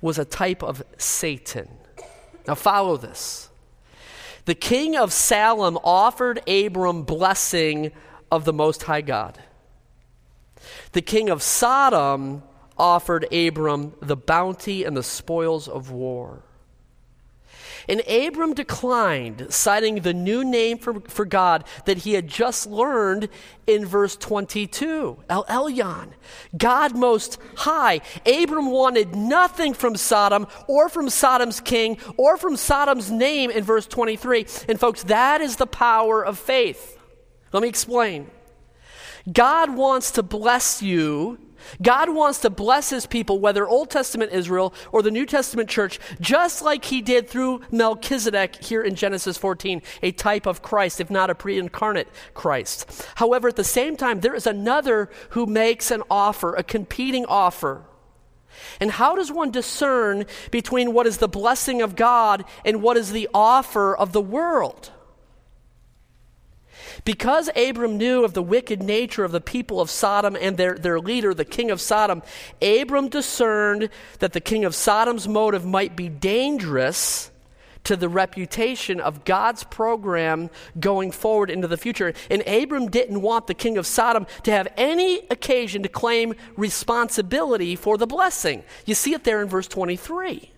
was 0.00 0.18
a 0.18 0.24
type 0.24 0.62
of 0.62 0.82
Satan. 0.98 1.68
Now, 2.46 2.54
follow 2.54 2.96
this. 2.96 3.48
The 4.44 4.54
king 4.54 4.96
of 4.96 5.12
Salem 5.12 5.78
offered 5.84 6.48
Abram 6.48 7.02
blessing 7.02 7.92
of 8.30 8.44
the 8.44 8.52
Most 8.52 8.84
High 8.84 9.02
God. 9.02 9.38
The 10.92 11.02
king 11.02 11.28
of 11.28 11.42
Sodom 11.42 12.42
offered 12.76 13.32
Abram 13.32 13.94
the 14.00 14.16
bounty 14.16 14.84
and 14.84 14.96
the 14.96 15.02
spoils 15.02 15.68
of 15.68 15.90
war. 15.90 16.42
And 17.90 18.02
Abram 18.08 18.54
declined, 18.54 19.48
citing 19.52 19.96
the 19.96 20.14
new 20.14 20.44
name 20.44 20.78
for, 20.78 21.00
for 21.00 21.24
God 21.24 21.64
that 21.86 21.98
he 21.98 22.12
had 22.12 22.28
just 22.28 22.68
learned 22.68 23.28
in 23.66 23.84
verse 23.84 24.14
22 24.14 25.18
El 25.28 25.44
Elyon, 25.46 26.10
God 26.56 26.94
Most 26.94 27.38
High. 27.56 28.00
Abram 28.24 28.70
wanted 28.70 29.16
nothing 29.16 29.74
from 29.74 29.96
Sodom 29.96 30.46
or 30.68 30.88
from 30.88 31.10
Sodom's 31.10 31.58
king 31.58 31.98
or 32.16 32.36
from 32.36 32.56
Sodom's 32.56 33.10
name 33.10 33.50
in 33.50 33.64
verse 33.64 33.88
23. 33.88 34.46
And 34.68 34.78
folks, 34.78 35.02
that 35.04 35.40
is 35.40 35.56
the 35.56 35.66
power 35.66 36.24
of 36.24 36.38
faith. 36.38 36.96
Let 37.52 37.60
me 37.60 37.68
explain. 37.68 38.30
God 39.30 39.74
wants 39.74 40.12
to 40.12 40.22
bless 40.22 40.80
you 40.80 41.40
God 41.82 42.14
wants 42.14 42.40
to 42.40 42.50
bless 42.50 42.90
his 42.90 43.06
people, 43.06 43.38
whether 43.38 43.68
Old 43.68 43.90
Testament 43.90 44.32
Israel 44.32 44.74
or 44.92 45.02
the 45.02 45.10
New 45.10 45.26
Testament 45.26 45.68
church, 45.68 45.98
just 46.20 46.62
like 46.62 46.84
he 46.86 47.00
did 47.00 47.28
through 47.28 47.60
Melchizedek 47.70 48.64
here 48.64 48.82
in 48.82 48.94
Genesis 48.94 49.36
14, 49.38 49.82
a 50.02 50.12
type 50.12 50.46
of 50.46 50.62
Christ, 50.62 51.00
if 51.00 51.10
not 51.10 51.30
a 51.30 51.34
pre 51.34 51.58
incarnate 51.58 52.08
Christ. 52.34 53.06
However, 53.16 53.48
at 53.48 53.56
the 53.56 53.64
same 53.64 53.96
time, 53.96 54.20
there 54.20 54.34
is 54.34 54.46
another 54.46 55.10
who 55.30 55.46
makes 55.46 55.90
an 55.90 56.02
offer, 56.10 56.54
a 56.54 56.62
competing 56.62 57.26
offer. 57.26 57.84
And 58.80 58.92
how 58.92 59.14
does 59.14 59.30
one 59.30 59.50
discern 59.50 60.26
between 60.50 60.92
what 60.92 61.06
is 61.06 61.18
the 61.18 61.28
blessing 61.28 61.82
of 61.82 61.96
God 61.96 62.44
and 62.64 62.82
what 62.82 62.96
is 62.96 63.12
the 63.12 63.28
offer 63.32 63.96
of 63.96 64.12
the 64.12 64.20
world? 64.20 64.90
Because 67.04 67.50
Abram 67.56 67.96
knew 67.96 68.24
of 68.24 68.34
the 68.34 68.42
wicked 68.42 68.82
nature 68.82 69.24
of 69.24 69.32
the 69.32 69.40
people 69.40 69.80
of 69.80 69.90
Sodom 69.90 70.36
and 70.40 70.56
their, 70.56 70.76
their 70.76 71.00
leader, 71.00 71.34
the 71.34 71.44
king 71.44 71.70
of 71.70 71.80
Sodom, 71.80 72.22
Abram 72.60 73.08
discerned 73.08 73.90
that 74.18 74.32
the 74.32 74.40
king 74.40 74.64
of 74.64 74.74
Sodom's 74.74 75.28
motive 75.28 75.64
might 75.64 75.96
be 75.96 76.08
dangerous 76.08 77.30
to 77.84 77.96
the 77.96 78.08
reputation 78.08 79.00
of 79.00 79.24
God's 79.24 79.64
program 79.64 80.50
going 80.78 81.10
forward 81.10 81.50
into 81.50 81.66
the 81.66 81.76
future. 81.76 82.12
And 82.30 82.46
Abram 82.46 82.88
didn't 82.88 83.22
want 83.22 83.46
the 83.46 83.54
king 83.54 83.78
of 83.78 83.86
Sodom 83.86 84.26
to 84.42 84.50
have 84.50 84.68
any 84.76 85.26
occasion 85.30 85.82
to 85.82 85.88
claim 85.88 86.34
responsibility 86.56 87.76
for 87.76 87.96
the 87.96 88.06
blessing. 88.06 88.64
You 88.84 88.94
see 88.94 89.14
it 89.14 89.24
there 89.24 89.40
in 89.40 89.48
verse 89.48 89.66
23. 89.66 90.52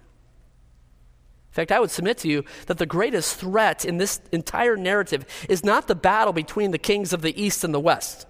In 1.53 1.55
fact, 1.55 1.71
I 1.71 1.81
would 1.81 1.91
submit 1.91 2.17
to 2.19 2.29
you 2.29 2.47
that 2.67 2.79
the 2.79 2.87
greatest 2.87 3.37
threat 3.37 3.85
in 3.85 3.99
this 3.99 4.23
entire 4.33 4.75
narrative 4.75 5.27
is 5.51 5.63
not 5.63 5.87
the 5.87 5.95
battle 5.95 6.33
between 6.33 6.71
the 6.71 6.79
kings 6.79 7.13
of 7.13 7.21
the 7.21 7.39
east 7.41 7.63
and 7.63 7.75
the 7.75 7.81
west. 7.81 8.27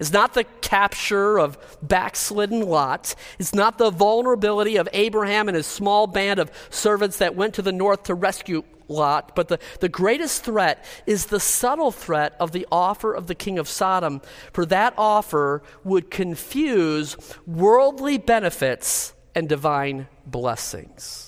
It's 0.00 0.10
not 0.10 0.32
the 0.32 0.44
capture 0.62 1.38
of 1.38 1.58
backslidden 1.82 2.62
Lot. 2.62 3.14
It's 3.38 3.54
not 3.54 3.76
the 3.76 3.90
vulnerability 3.90 4.76
of 4.76 4.88
Abraham 4.94 5.48
and 5.48 5.56
his 5.56 5.66
small 5.66 6.06
band 6.06 6.40
of 6.40 6.50
servants 6.70 7.18
that 7.18 7.34
went 7.34 7.52
to 7.54 7.62
the 7.62 7.72
north 7.72 8.04
to 8.04 8.14
rescue 8.14 8.62
Lot. 8.88 9.36
But 9.36 9.48
the, 9.48 9.58
the 9.80 9.90
greatest 9.90 10.44
threat 10.44 10.86
is 11.04 11.26
the 11.26 11.40
subtle 11.40 11.92
threat 11.92 12.34
of 12.40 12.52
the 12.52 12.66
offer 12.72 13.12
of 13.12 13.26
the 13.26 13.34
king 13.34 13.58
of 13.58 13.68
Sodom. 13.68 14.22
For 14.54 14.64
that 14.64 14.94
offer 14.96 15.62
would 15.84 16.10
confuse 16.10 17.18
worldly 17.46 18.16
benefits 18.16 19.12
and 19.34 19.46
divine 19.46 20.08
blessings. 20.24 21.27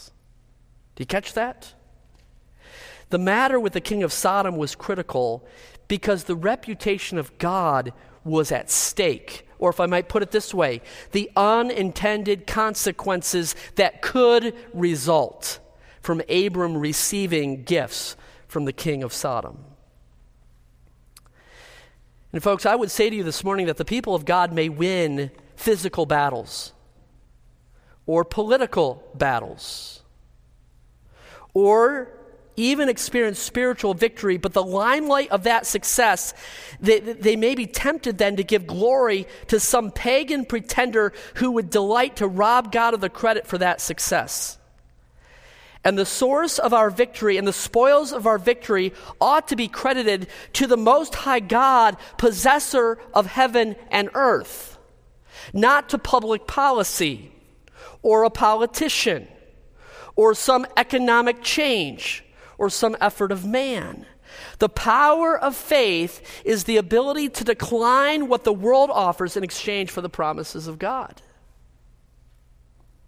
Do 1.01 1.03
you 1.05 1.07
catch 1.07 1.33
that? 1.33 1.73
The 3.09 3.17
matter 3.17 3.59
with 3.59 3.73
the 3.73 3.81
king 3.81 4.03
of 4.03 4.13
Sodom 4.13 4.59
was 4.59 4.75
critical 4.75 5.49
because 5.89 6.25
the 6.25 6.37
reputation 6.37 7.17
of 7.17 7.39
God 7.39 7.95
was 8.23 8.53
at 8.53 8.71
stake. 8.71 9.49
Or, 9.59 9.71
if 9.71 9.81
I 9.81 9.87
might 9.87 10.11
put 10.11 10.23
it 10.23 10.31
this 10.31 10.53
way, 10.53 10.83
the 11.13 11.31
unintended 11.35 12.47
consequences 12.47 13.57
that 13.77 14.03
could 14.03 14.55
result 14.75 15.59
from 16.03 16.21
Abram 16.29 16.77
receiving 16.77 17.63
gifts 17.63 18.15
from 18.47 18.67
the 18.67 18.73
king 18.75 19.03
of 19.03 19.15
Sodom. 19.15 19.57
And, 22.31 22.43
folks, 22.43 22.67
I 22.67 22.75
would 22.75 22.91
say 22.91 23.09
to 23.09 23.17
you 23.17 23.25
this 23.25 23.43
morning 23.43 23.69
that 23.69 23.79
the 23.79 23.87
people 23.87 24.15
of 24.15 24.27
God 24.27 24.53
may 24.53 24.69
win 24.69 25.31
physical 25.57 26.05
battles 26.05 26.75
or 28.05 28.23
political 28.23 29.03
battles 29.15 30.00
or 31.55 32.09
even 32.57 32.89
experience 32.89 33.39
spiritual 33.39 33.95
victory, 33.95 34.37
but 34.37 34.53
the 34.53 34.63
limelight 34.63 35.31
of 35.31 35.45
that 35.45 35.67
success, 35.67 36.35
they, 36.81 37.01
they 37.01 37.37
may 37.37 37.55
be 37.55 37.67
tempted 37.67 38.19
then 38.19 38.37
to 38.37 38.45
give 38.45 38.67
glory 38.67 39.27
to 39.49 39.59
some 39.59 39.91
pagan 39.91 40.45
pretender 40.45 41.13
who 41.37 41.53
would 41.53 41.71
delight 41.71 42.17
to 42.17 42.27
rob 42.27 42.73
God 42.73 42.95
of 42.95 43.01
the 43.01 43.09
credit 43.09 43.47
for 43.47 43.59
that 43.59 43.81
success. 43.81 44.59
And 45.83 45.97
the 45.97 46.05
source 46.05 46.59
of 46.59 46.75
our 46.75 46.91
victory 46.91 47.39
and 47.39 47.49
the 47.49 47.55
spoils 47.55 48.13
of 48.13 48.27
our 48.27 48.37
victory 48.37 48.93
ought 49.19 49.49
to 49.49 49.57
be 49.57 49.67
credited 49.67 50.29
to 50.55 50.67
the 50.67 50.77
Most 50.77 51.15
High 51.15 51.41
God, 51.41 51.97
possessor 52.19 52.99
of 53.15 53.27
heaven 53.27 53.77
and 53.91 54.11
earth, 54.13 54.79
not 55.55 55.89
to 55.89 55.99
public 55.99 56.47
policy 56.47 57.33
or 58.03 58.25
a 58.25 58.31
politician 58.31 59.27
or 60.21 60.35
some 60.35 60.67
economic 60.77 61.43
change 61.43 62.23
or 62.59 62.69
some 62.69 62.95
effort 63.01 63.33
of 63.33 63.47
man. 63.47 64.05
The 64.59 64.69
power 64.69 65.35
of 65.35 65.57
faith 65.57 66.43
is 66.45 66.65
the 66.65 66.77
ability 66.77 67.31
to 67.31 67.43
decline 67.43 68.29
what 68.29 68.45
the 68.45 68.53
world 68.53 68.91
offers 68.93 69.35
in 69.35 69.43
exchange 69.43 69.91
for 69.91 70.03
the 70.03 70.11
promises 70.11 70.67
of 70.67 70.79
God. 70.79 71.23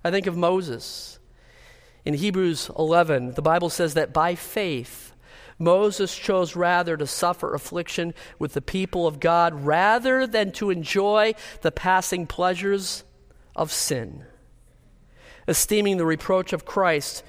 I 0.03 0.11
think 0.11 0.27
of 0.27 0.39
Moses. 0.39 1.19
In 2.07 2.15
Hebrews 2.15 2.71
11, 2.79 3.33
the 3.33 3.43
Bible 3.43 3.69
says 3.69 3.93
that 3.93 4.15
by 4.15 4.35
faith, 4.35 5.13
Moses 5.59 6.17
chose 6.17 6.57
rather 6.57 6.97
to 6.97 7.07
suffer 7.07 7.53
affliction 7.53 8.15
with 8.39 8.55
the 8.55 8.63
people 8.63 9.07
of 9.07 9.21
God 9.21 9.67
rather 9.67 10.27
than 10.27 10.51
to 10.53 10.71
enjoy 10.71 11.35
the 11.61 11.73
passing 11.73 12.27
pleasures 12.27 13.05
of 13.55 13.71
sin, 13.71 14.25
esteeming 15.49 15.97
the 15.97 16.07
reproach 16.07 16.53
of 16.53 16.65
Christ 16.65 17.25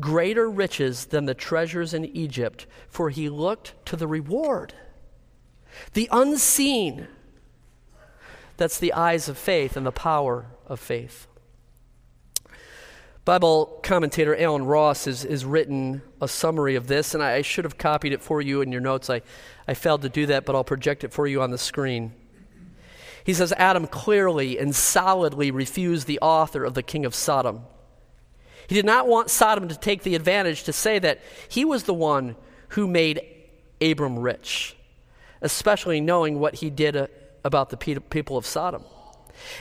greater 0.00 0.48
riches 0.48 1.06
than 1.06 1.24
the 1.24 1.34
treasures 1.34 1.92
in 1.92 2.04
Egypt, 2.04 2.66
for 2.88 3.10
he 3.10 3.28
looked 3.28 3.74
to 3.86 3.96
the 3.96 4.06
reward, 4.06 4.74
the 5.94 6.08
unseen. 6.12 7.08
That's 8.56 8.78
the 8.78 8.92
eyes 8.92 9.28
of 9.28 9.38
faith 9.38 9.76
and 9.76 9.86
the 9.86 9.92
power 9.92 10.46
of 10.66 10.80
faith. 10.80 11.26
Bible 13.24 13.78
commentator 13.82 14.34
Allen 14.36 14.64
Ross 14.64 15.04
has, 15.04 15.44
written 15.44 16.00
a 16.18 16.26
summary 16.26 16.76
of 16.76 16.86
this, 16.86 17.12
and 17.12 17.22
I, 17.22 17.34
I 17.34 17.42
should 17.42 17.66
have 17.66 17.76
copied 17.76 18.14
it 18.14 18.22
for 18.22 18.40
you 18.40 18.62
in 18.62 18.72
your 18.72 18.80
notes. 18.80 19.10
I, 19.10 19.20
I 19.68 19.74
failed 19.74 20.00
to 20.02 20.08
do 20.08 20.24
that, 20.26 20.46
but 20.46 20.56
I'll 20.56 20.64
project 20.64 21.04
it 21.04 21.12
for 21.12 21.26
you 21.26 21.42
on 21.42 21.50
the 21.50 21.58
screen. 21.58 22.14
He 23.28 23.34
says 23.34 23.52
Abram 23.58 23.86
clearly 23.88 24.58
and 24.58 24.74
solidly 24.74 25.50
refused 25.50 26.06
the 26.06 26.18
author 26.20 26.64
of 26.64 26.72
the 26.72 26.82
king 26.82 27.04
of 27.04 27.14
Sodom. 27.14 27.60
He 28.66 28.74
did 28.74 28.86
not 28.86 29.06
want 29.06 29.28
Sodom 29.28 29.68
to 29.68 29.76
take 29.76 30.02
the 30.02 30.14
advantage 30.14 30.62
to 30.62 30.72
say 30.72 30.98
that 30.98 31.20
he 31.46 31.66
was 31.66 31.82
the 31.82 31.92
one 31.92 32.36
who 32.68 32.86
made 32.86 33.20
Abram 33.82 34.18
rich, 34.18 34.78
especially 35.42 36.00
knowing 36.00 36.40
what 36.40 36.54
he 36.54 36.70
did 36.70 36.96
uh, 36.96 37.08
about 37.44 37.68
the 37.68 37.76
people 37.76 38.38
of 38.38 38.46
Sodom. 38.46 38.82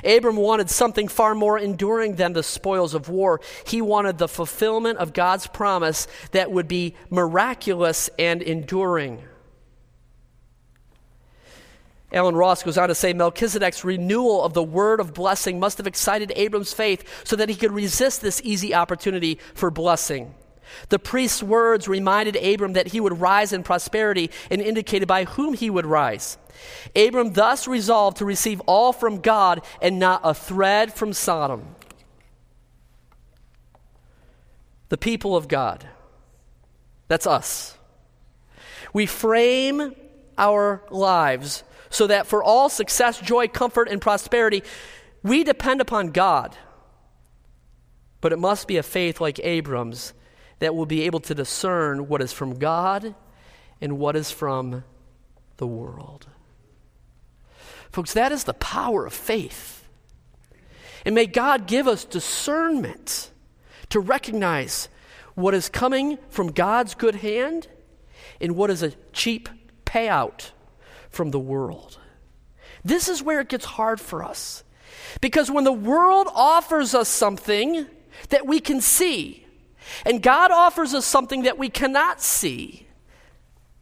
Abram 0.02 0.38
wanted 0.38 0.70
something 0.70 1.10
far 1.10 1.36
more 1.36 1.60
enduring 1.60 2.16
than 2.16 2.32
the 2.32 2.44
spoils 2.44 2.94
of 2.94 3.10
war. 3.10 3.42
He 3.66 3.82
wanted 3.82 4.18
the 4.18 4.30
fulfillment 4.30 5.00
of 5.00 5.12
God's 5.12 5.46
promise 5.46 6.08
that 6.32 6.54
would 6.54 6.70
be 6.70 6.96
miraculous 7.10 8.10
and 8.18 8.42
enduring. 8.42 9.24
Allen 12.18 12.36
Ross 12.36 12.64
goes 12.64 12.78
on 12.78 12.90
to 12.90 12.96
say 12.96 13.14
Melchizedek's 13.14 13.86
renewal 13.86 14.44
of 14.44 14.54
the 14.54 14.64
word 14.64 15.00
of 15.00 15.14
blessing 15.14 15.60
must 15.60 15.78
have 15.78 15.88
excited 15.88 16.34
Abram's 16.36 16.74
faith 16.74 17.08
so 17.24 17.36
that 17.36 17.50
he 17.50 17.56
could 17.56 17.72
resist 17.72 18.22
this 18.22 18.42
easy 18.44 18.74
opportunity 18.74 19.40
for 19.54 19.72
blessing. 19.72 20.34
The 20.90 21.00
priest's 21.00 21.44
words 21.44 21.88
reminded 21.88 22.36
Abram 22.36 22.74
that 22.74 22.88
he 22.88 23.00
would 23.00 23.22
rise 23.22 23.54
in 23.54 23.64
prosperity 23.64 24.32
and 24.52 24.62
indicated 24.62 25.08
by 25.08 25.24
whom 25.24 25.54
he 25.54 25.70
would 25.70 25.86
rise. 25.86 26.38
Abram 26.96 27.34
thus 27.34 27.68
resolved 27.68 28.18
to 28.18 28.26
receive 28.26 28.62
all 28.62 28.92
from 28.92 29.22
God 29.22 29.62
and 29.82 30.00
not 30.00 30.22
a 30.24 30.34
thread 30.34 30.94
from 30.94 31.14
Sodom. 31.14 31.76
The 34.90 34.98
people 34.98 35.36
of 35.36 35.48
God. 35.48 35.88
That's 37.08 37.28
us. 37.28 37.78
We 38.94 39.06
frame 39.06 39.96
our 40.38 40.84
lives 40.90 41.64
so 41.90 42.08
that 42.08 42.28
for 42.28 42.44
all 42.44 42.70
success, 42.70 43.20
joy, 43.20 43.48
comfort, 43.48 43.88
and 43.88 44.02
prosperity, 44.02 44.64
we 45.24 45.44
depend 45.44 45.82
upon 45.82 46.12
God. 46.12 46.58
But 48.22 48.34
it 48.34 48.40
must 48.40 48.68
be 48.68 48.78
a 48.78 48.84
faith 48.84 49.22
like 49.22 49.40
Abram's 49.40 50.14
that 50.60 50.76
will 50.76 50.86
be 50.86 51.04
able 51.04 51.20
to 51.22 51.36
discern 51.36 52.08
what 52.08 52.22
is 52.22 52.34
from 52.34 52.58
God 52.58 53.16
and 53.80 54.00
what 54.00 54.16
is 54.16 54.32
from 54.32 54.84
the 55.58 55.68
world. 55.68 56.28
Folks, 57.92 58.14
that 58.14 58.32
is 58.32 58.44
the 58.44 58.54
power 58.56 59.06
of 59.06 59.14
faith. 59.14 59.88
And 61.06 61.16
may 61.16 61.26
God 61.26 61.68
give 61.68 61.88
us 61.88 62.06
discernment 62.06 63.32
to 63.90 64.00
recognize 64.00 64.90
what 65.36 65.54
is 65.54 65.70
coming 65.70 66.18
from 66.30 66.52
God's 66.52 66.96
good 66.96 67.16
hand 67.16 67.68
and 68.42 68.56
what 68.56 68.70
is 68.70 68.84
a 68.84 68.92
cheap 69.14 69.48
payout 69.86 70.52
from 71.18 71.32
the 71.32 71.40
world. 71.40 71.98
This 72.86 73.10
is 73.10 73.24
where 73.24 73.40
it 73.42 73.50
gets 73.50 73.66
hard 73.66 74.00
for 74.00 74.24
us. 74.24 74.64
Because 75.20 75.50
when 75.50 75.64
the 75.64 75.74
world 75.74 76.28
offers 76.34 76.94
us 76.94 77.10
something 77.10 77.88
that 78.30 78.46
we 78.46 78.60
can 78.60 78.80
see, 78.80 79.46
and 80.06 80.22
God 80.22 80.52
offers 80.52 80.94
us 80.94 81.06
something 81.06 81.42
that 81.42 81.58
we 81.58 81.70
cannot 81.70 82.22
see, 82.22 82.88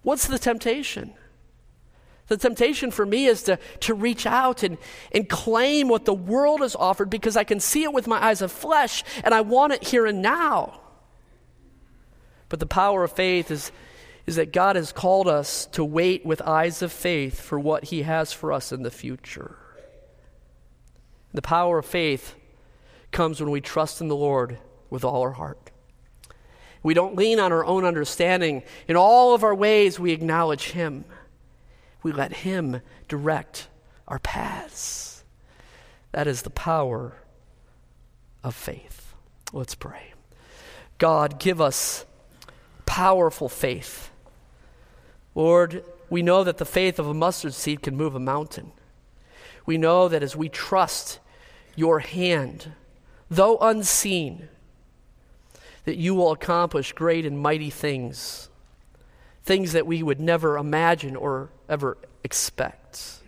what's 0.01 0.27
the 0.27 0.39
temptation? 0.39 1.13
The 2.27 2.37
temptation 2.37 2.89
for 2.89 3.05
me 3.05 3.25
is 3.25 3.43
to, 3.43 3.59
to 3.81 3.93
reach 3.93 4.25
out 4.25 4.63
and, 4.63 4.77
and 5.11 5.27
claim 5.27 5.89
what 5.89 6.05
the 6.05 6.13
world 6.13 6.61
has 6.61 6.75
offered 6.75 7.09
because 7.09 7.35
I 7.35 7.43
can 7.43 7.59
see 7.59 7.83
it 7.83 7.91
with 7.91 8.07
my 8.07 8.23
eyes 8.23 8.41
of 8.41 8.51
flesh 8.51 9.03
and 9.25 9.33
I 9.33 9.41
want 9.41 9.73
it 9.73 9.83
here 9.83 10.05
and 10.05 10.21
now. 10.21 10.79
But 12.47 12.61
the 12.61 12.65
power 12.65 13.03
of 13.03 13.11
faith 13.11 13.51
is, 13.51 13.71
is 14.25 14.37
that 14.37 14.51
God 14.51 14.75
has 14.75 14.91
called 14.91 15.27
us 15.27 15.67
to 15.67 15.83
wait 15.83 16.25
with 16.25 16.41
eyes 16.41 16.81
of 16.81 16.91
faith 16.91 17.39
for 17.39 17.59
what 17.59 17.85
He 17.85 18.01
has 18.03 18.33
for 18.33 18.51
us 18.51 18.71
in 18.71 18.83
the 18.83 18.91
future. 18.91 19.57
The 21.33 21.41
power 21.41 21.79
of 21.79 21.85
faith 21.85 22.35
comes 23.11 23.39
when 23.39 23.51
we 23.51 23.61
trust 23.61 24.01
in 24.01 24.07
the 24.07 24.15
Lord 24.15 24.57
with 24.89 25.03
all 25.03 25.21
our 25.21 25.31
heart. 25.31 25.71
We 26.81 26.93
don't 26.93 27.15
lean 27.15 27.39
on 27.39 27.51
our 27.51 27.65
own 27.65 27.83
understanding. 27.83 28.63
In 28.87 28.95
all 28.95 29.33
of 29.33 29.43
our 29.43 29.55
ways, 29.55 29.99
we 29.99 30.11
acknowledge 30.11 30.71
Him. 30.71 31.05
We 32.03 32.11
let 32.11 32.31
Him 32.31 32.81
direct 33.07 33.67
our 34.07 34.19
paths. 34.19 35.23
That 36.11 36.27
is 36.27 36.43
the 36.43 36.49
power 36.49 37.13
of 38.43 38.55
faith. 38.55 39.13
Let's 39.51 39.75
pray. 39.75 40.13
God, 40.97 41.39
give 41.39 41.59
us 41.59 42.05
powerful 42.85 43.49
faith. 43.49 44.11
Lord, 45.35 45.83
we 46.09 46.21
know 46.21 46.43
that 46.43 46.57
the 46.57 46.65
faith 46.65 46.97
of 46.97 47.07
a 47.07 47.13
mustard 47.13 47.53
seed 47.53 47.81
can 47.81 47.95
move 47.95 48.15
a 48.15 48.19
mountain. 48.19 48.71
We 49.65 49.77
know 49.77 50.07
that 50.07 50.23
as 50.23 50.35
we 50.35 50.47
trust 50.47 51.19
your 51.75 51.99
hand, 51.99 52.71
though 53.29 53.57
unseen, 53.57 54.47
that 55.83 55.97
you 55.97 56.15
will 56.15 56.31
accomplish 56.31 56.93
great 56.93 57.25
and 57.25 57.37
mighty 57.37 57.69
things, 57.69 58.49
things 59.43 59.73
that 59.73 59.85
we 59.85 60.01
would 60.01 60.19
never 60.19 60.57
imagine 60.57 61.15
or 61.15 61.49
ever 61.67 61.97
expect. 62.23 63.19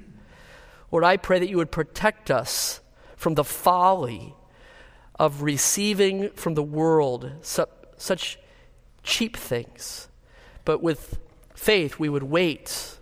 Lord, 0.92 1.04
I 1.04 1.18
pray 1.18 1.40
that 1.40 1.50
you 1.50 1.58
would 1.58 1.72
protect 1.72 2.32
us 2.32 2.80
from 3.16 3.36
the 3.36 3.44
folly 3.44 4.34
of 5.20 5.42
receiving 5.42 6.30
from 6.30 6.54
the 6.54 6.64
world 6.64 7.32
su- 7.42 7.66
such 7.98 8.40
cheap 9.04 9.36
things, 9.36 10.08
but 10.64 10.82
with 10.82 11.20
faith 11.58 11.98
we 11.98 12.08
would 12.08 12.24
wait 12.24 12.98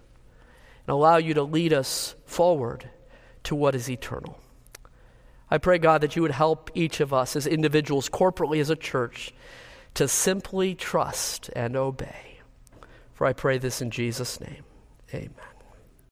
and 0.87 0.93
allow 0.93 1.17
you 1.17 1.33
to 1.33 1.43
lead 1.43 1.73
us 1.73 2.15
forward 2.25 2.89
to 3.43 3.53
what 3.53 3.75
is 3.75 3.89
eternal. 3.89 4.39
I 5.51 5.57
pray, 5.57 5.77
God, 5.77 6.01
that 6.01 6.15
you 6.15 6.21
would 6.21 6.31
help 6.31 6.71
each 6.73 7.01
of 7.01 7.13
us 7.13 7.35
as 7.35 7.45
individuals, 7.45 8.09
corporately 8.09 8.59
as 8.61 8.69
a 8.69 8.75
church, 8.75 9.33
to 9.95 10.07
simply 10.07 10.73
trust 10.73 11.49
and 11.55 11.75
obey. 11.75 12.39
For 13.13 13.27
I 13.27 13.33
pray 13.33 13.57
this 13.57 13.81
in 13.81 13.91
Jesus' 13.91 14.39
name. 14.39 14.63
Amen. 15.13 15.54